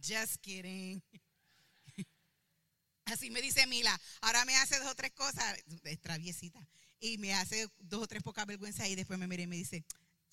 Just 0.00 0.36
kidding. 0.36 1.02
Así 3.10 3.30
me 3.30 3.42
dice 3.42 3.66
Mila. 3.66 4.00
Ahora 4.20 4.44
me 4.44 4.56
hace 4.56 4.78
dos 4.78 4.88
o 4.88 4.94
tres 4.94 5.12
cosas, 5.12 5.58
es 5.84 6.00
traviesita. 6.00 6.64
Y 7.00 7.18
me 7.18 7.34
hace 7.34 7.68
dos 7.78 8.02
o 8.02 8.06
tres 8.06 8.22
pocas 8.22 8.46
vergüenzas 8.46 8.88
y 8.88 8.94
después 8.94 9.18
me 9.18 9.26
mira 9.26 9.42
y 9.42 9.46
me 9.46 9.56
dice, 9.56 9.84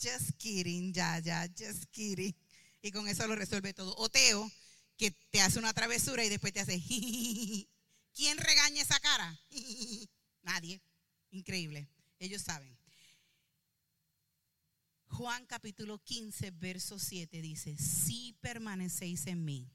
just 0.01 0.31
kidding, 0.37 0.93
ya, 0.93 1.19
ya, 1.19 1.47
just 1.57 1.85
kidding. 1.91 2.35
Y 2.81 2.91
con 2.91 3.07
eso 3.07 3.25
lo 3.27 3.35
resuelve 3.35 3.73
todo. 3.73 3.95
O 3.97 4.09
Teo, 4.09 4.51
que 4.97 5.11
te 5.11 5.41
hace 5.41 5.59
una 5.59 5.73
travesura 5.73 6.23
y 6.23 6.29
después 6.29 6.53
te 6.53 6.59
hace, 6.59 6.79
¿quién 8.13 8.37
regaña 8.37 8.81
esa 8.81 8.99
cara? 8.99 9.39
Nadie. 10.43 10.81
Increíble. 11.31 11.87
Ellos 12.19 12.41
saben. 12.41 12.77
Juan 15.09 15.45
capítulo 15.45 15.99
15, 16.03 16.51
verso 16.51 16.99
7 16.99 17.41
dice, 17.41 17.75
si 17.77 18.33
permanecéis 18.41 19.25
en 19.27 19.43
mí 19.45 19.71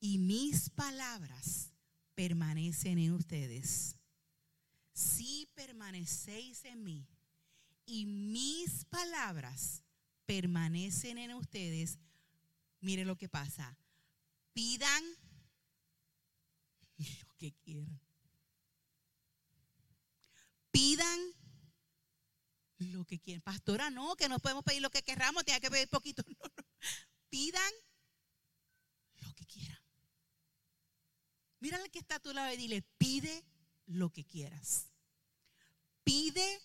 y 0.00 0.18
mis 0.18 0.70
palabras 0.70 1.72
permanecen 2.14 2.98
en 2.98 3.12
ustedes. 3.12 3.96
Si 4.92 5.48
permanecéis 5.54 6.64
en 6.64 6.82
mí 6.82 7.06
y 7.84 8.06
mis 8.06 8.84
palabras 8.86 9.82
permanecen 10.24 11.18
en 11.18 11.34
ustedes, 11.34 11.98
mire 12.80 13.04
lo 13.04 13.16
que 13.16 13.28
pasa. 13.28 13.78
Pidan 14.52 15.04
lo 16.96 17.36
que 17.36 17.52
quieran. 17.52 18.00
Pidan 20.70 21.20
lo 22.78 23.04
que 23.04 23.18
quieran. 23.18 23.42
Pastora, 23.42 23.90
no, 23.90 24.16
que 24.16 24.28
no 24.28 24.38
podemos 24.38 24.64
pedir 24.64 24.82
lo 24.82 24.90
que 24.90 25.02
queramos, 25.02 25.44
tiene 25.44 25.60
que 25.60 25.70
pedir 25.70 25.88
poquito. 25.88 26.22
Pidan 27.28 27.72
lo 29.20 29.32
que 29.34 29.46
quieran. 29.46 29.85
Mira 31.60 31.78
que 31.90 31.98
está 31.98 32.16
a 32.16 32.20
tu 32.20 32.32
lado 32.32 32.52
y 32.52 32.56
dile, 32.56 32.82
pide 32.98 33.44
lo 33.86 34.10
que 34.10 34.24
quieras. 34.24 34.86
Pide 36.04 36.60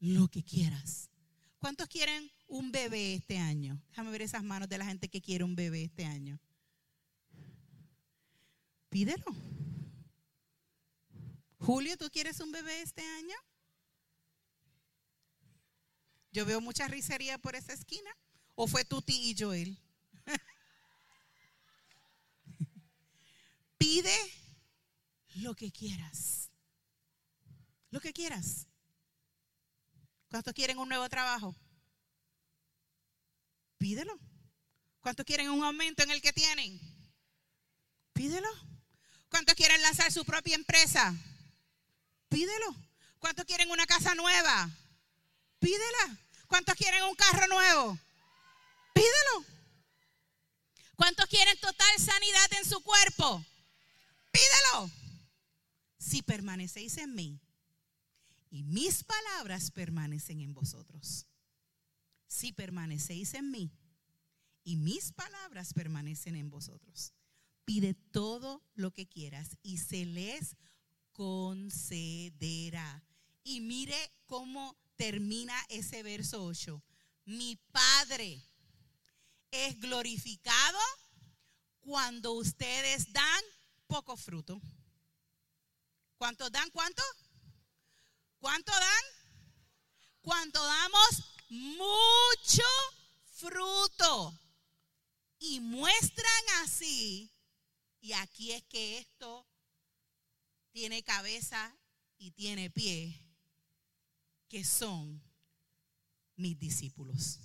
lo 0.00 0.28
que 0.28 0.42
quieras. 0.42 1.10
¿Cuántos 1.58 1.88
quieren 1.88 2.30
un 2.46 2.72
bebé 2.72 3.14
este 3.14 3.38
año? 3.38 3.80
Déjame 3.90 4.10
ver 4.10 4.22
esas 4.22 4.42
manos 4.42 4.68
de 4.68 4.78
la 4.78 4.84
gente 4.84 5.08
que 5.08 5.20
quiere 5.20 5.44
un 5.44 5.54
bebé 5.54 5.84
este 5.84 6.04
año. 6.04 6.40
Pídelo. 8.88 9.24
Julio, 11.58 11.96
¿tú 11.96 12.10
quieres 12.10 12.40
un 12.40 12.50
bebé 12.50 12.82
este 12.82 13.02
año? 13.02 13.36
Yo 16.32 16.44
veo 16.44 16.60
mucha 16.60 16.88
risería 16.88 17.38
por 17.38 17.54
esa 17.54 17.72
esquina. 17.72 18.10
¿O 18.54 18.66
fue 18.66 18.84
Tuti 18.84 19.30
y 19.30 19.36
Joel? 19.38 19.78
Pide 23.82 24.16
lo 25.42 25.56
que 25.56 25.72
quieras. 25.72 26.52
Lo 27.90 28.00
que 28.00 28.12
quieras. 28.12 28.68
¿Cuántos 30.30 30.54
quieren 30.54 30.78
un 30.78 30.88
nuevo 30.88 31.08
trabajo? 31.08 31.56
Pídelo. 33.78 34.16
¿Cuántos 35.00 35.26
quieren 35.26 35.50
un 35.50 35.64
aumento 35.64 36.04
en 36.04 36.12
el 36.12 36.22
que 36.22 36.32
tienen? 36.32 36.80
Pídelo. 38.12 38.48
¿Cuántos 39.28 39.56
quieren 39.56 39.82
lanzar 39.82 40.12
su 40.12 40.24
propia 40.24 40.54
empresa? 40.54 41.12
Pídelo. 42.28 42.76
¿Cuántos 43.18 43.44
quieren 43.46 43.68
una 43.68 43.86
casa 43.86 44.14
nueva? 44.14 44.70
Pídela. 45.58 46.20
¿Cuántos 46.46 46.76
quieren 46.76 47.02
un 47.02 47.16
carro 47.16 47.48
nuevo? 47.48 47.98
Pídelo. 48.94 49.44
¿Cuántos 50.94 51.26
quieren 51.26 51.58
total 51.58 51.98
sanidad 51.98 52.52
en 52.52 52.64
su 52.64 52.80
cuerpo? 52.80 53.44
Pídelo. 54.32 54.90
Si 55.98 56.22
permanecéis 56.22 56.98
en 56.98 57.14
mí 57.14 57.40
y 58.50 58.64
mis 58.64 59.04
palabras 59.04 59.70
permanecen 59.70 60.40
en 60.40 60.52
vosotros. 60.52 61.26
Si 62.26 62.52
permanecéis 62.52 63.34
en 63.34 63.50
mí 63.50 63.70
y 64.64 64.76
mis 64.76 65.12
palabras 65.12 65.72
permanecen 65.72 66.36
en 66.36 66.50
vosotros. 66.50 67.12
Pide 67.64 67.94
todo 67.94 68.62
lo 68.74 68.92
que 68.92 69.06
quieras 69.06 69.56
y 69.62 69.78
se 69.78 70.04
les 70.04 70.56
concederá. 71.12 73.04
Y 73.44 73.60
mire 73.60 73.96
cómo 74.26 74.76
termina 74.96 75.54
ese 75.68 76.02
verso 76.02 76.44
8. 76.44 76.82
Mi 77.24 77.56
Padre 77.70 78.42
es 79.50 79.78
glorificado 79.78 80.78
cuando 81.80 82.32
ustedes 82.32 83.12
dan 83.12 83.42
poco 83.92 84.16
fruto. 84.16 84.58
¿Cuánto 86.16 86.48
dan? 86.48 86.70
¿Cuánto? 86.70 87.02
¿Cuánto 88.38 88.72
dan? 88.72 89.04
Cuando 90.22 90.64
damos 90.64 91.22
mucho 91.50 92.62
fruto. 93.34 94.34
Y 95.40 95.60
muestran 95.60 96.44
así, 96.62 97.30
y 98.00 98.14
aquí 98.14 98.52
es 98.52 98.62
que 98.64 98.96
esto 98.98 99.46
tiene 100.70 101.02
cabeza 101.02 101.76
y 102.16 102.30
tiene 102.30 102.70
pie, 102.70 103.20
que 104.48 104.64
son 104.64 105.22
mis 106.36 106.58
discípulos. 106.58 107.40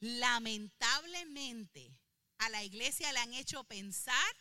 Lamentablemente 0.00 2.01
a 2.42 2.48
la 2.50 2.64
iglesia 2.64 3.12
le 3.12 3.20
han 3.20 3.34
hecho 3.34 3.64
pensar 3.64 4.36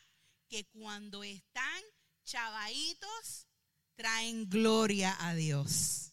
que 0.50 0.66
cuando 0.66 1.24
están 1.24 1.84
chavaitos 2.24 3.48
traen 3.96 4.50
gloria 4.50 5.16
a 5.20 5.36
Dios. 5.36 6.12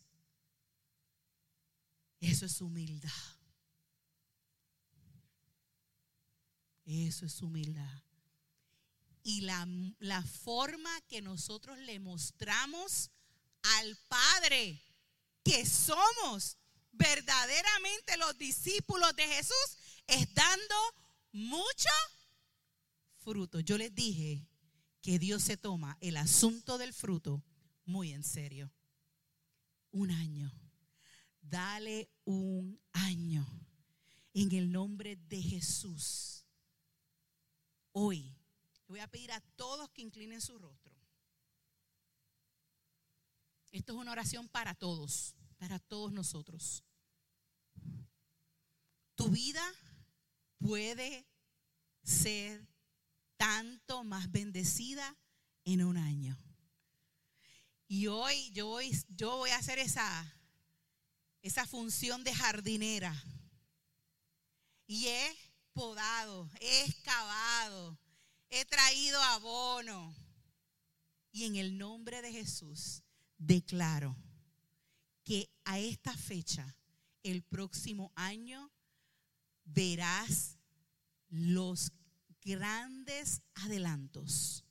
Eso 2.20 2.47
es 2.47 2.61
humildad. 2.61 3.11
Eso 6.84 7.26
es 7.26 7.41
humildad. 7.43 8.03
Y 9.22 9.43
la, 9.43 9.66
la, 9.99 10.22
forma 10.22 10.91
que 11.03 11.20
nosotros 11.20 11.78
le 11.78 11.99
mostramos 11.99 13.11
al 13.62 13.97
Padre 14.09 14.82
que 15.45 15.66
somos 15.66 16.57
verdaderamente 16.93 18.16
los 18.16 18.36
discípulos 18.39 19.14
de 19.16 19.26
Jesús 19.26 19.78
es 20.07 20.32
dando 20.34 20.74
mucho 21.33 21.89
fruto. 23.16 23.61
Yo 23.61 23.79
les 23.79 23.95
dije 23.95 24.47
que 25.01 25.18
Dios 25.18 25.43
se 25.43 25.57
toma 25.57 25.97
el 26.01 26.16
asunto 26.16 26.79
del 26.79 26.93
fruto 26.93 27.43
muy 27.85 28.12
en 28.12 28.22
serio. 28.22 28.72
Un 29.91 30.11
año. 30.11 30.53
Dale 31.41 32.11
un 32.24 32.79
año 32.93 33.47
en 34.35 34.53
el 34.53 34.70
nombre 34.70 35.16
de 35.16 35.43
Jesús. 35.43 36.45
Hoy 37.93 38.37
voy 38.87 39.01
a 39.01 39.09
pedir 39.09 39.33
a 39.33 39.41
todos 39.57 39.91
que 39.91 40.03
inclinen 40.03 40.41
su 40.41 40.59
rostro. 40.59 40.95
Esto 43.70 43.93
es 43.93 43.99
una 43.99 44.12
oración 44.12 44.49
para 44.49 44.74
todos, 44.74 45.35
para 45.59 45.79
todos 45.79 46.12
nosotros. 46.12 46.85
Tu 49.14 49.29
vida 49.31 49.62
puede 50.59 51.26
ser 52.02 52.66
tanto 53.36 54.04
más 54.04 54.30
bendecida 54.30 55.16
en 55.64 55.82
un 55.82 55.96
año. 55.96 56.36
Y 57.86 58.06
hoy 58.06 58.50
yo 58.52 58.66
voy, 58.66 59.50
a 59.50 59.56
hacer 59.56 59.78
esa, 59.78 60.36
esa 61.40 61.66
función 61.66 62.22
de 62.22 62.34
jardinera. 62.34 63.14
Y 64.86 65.06
he 65.06 65.36
podado, 65.72 66.50
he 66.61 66.84
excavado, 66.84 67.98
he 68.50 68.64
traído 68.66 69.22
abono. 69.22 70.14
Y 71.30 71.44
en 71.44 71.56
el 71.56 71.78
nombre 71.78 72.20
de 72.20 72.32
Jesús 72.32 73.02
declaro 73.38 74.16
que 75.24 75.50
a 75.64 75.78
esta 75.78 76.16
fecha, 76.16 76.76
el 77.22 77.42
próximo 77.42 78.12
año, 78.16 78.70
verás 79.75 80.57
los 81.29 81.93
grandes 82.43 83.43
adelantos 83.55 84.64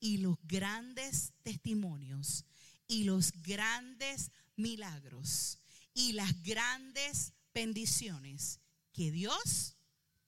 y 0.00 0.18
los 0.18 0.36
grandes 0.44 1.32
testimonios 1.42 2.44
y 2.86 3.04
los 3.04 3.32
grandes 3.42 4.30
milagros 4.56 5.58
y 5.94 6.12
las 6.12 6.42
grandes 6.42 7.32
bendiciones 7.54 8.60
que 8.92 9.10
Dios 9.10 9.76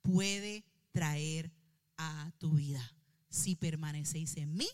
puede 0.03 0.65
traer 0.93 1.53
a 1.97 2.33
tu 2.39 2.53
vida. 2.53 2.95
Si 3.29 3.57
permanecéis 3.57 4.37
en 4.37 4.57
mí 4.57 4.69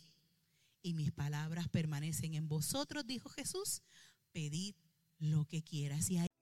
y 0.82 0.94
mis 0.94 1.10
palabras 1.10 1.68
permanecen 1.68 2.34
en 2.34 2.48
vosotros, 2.48 3.06
dijo 3.06 3.28
Jesús, 3.30 3.82
pedid 4.32 4.74
lo 5.18 5.46
que 5.46 5.62
quieras. 5.62 6.10
Y 6.10 6.18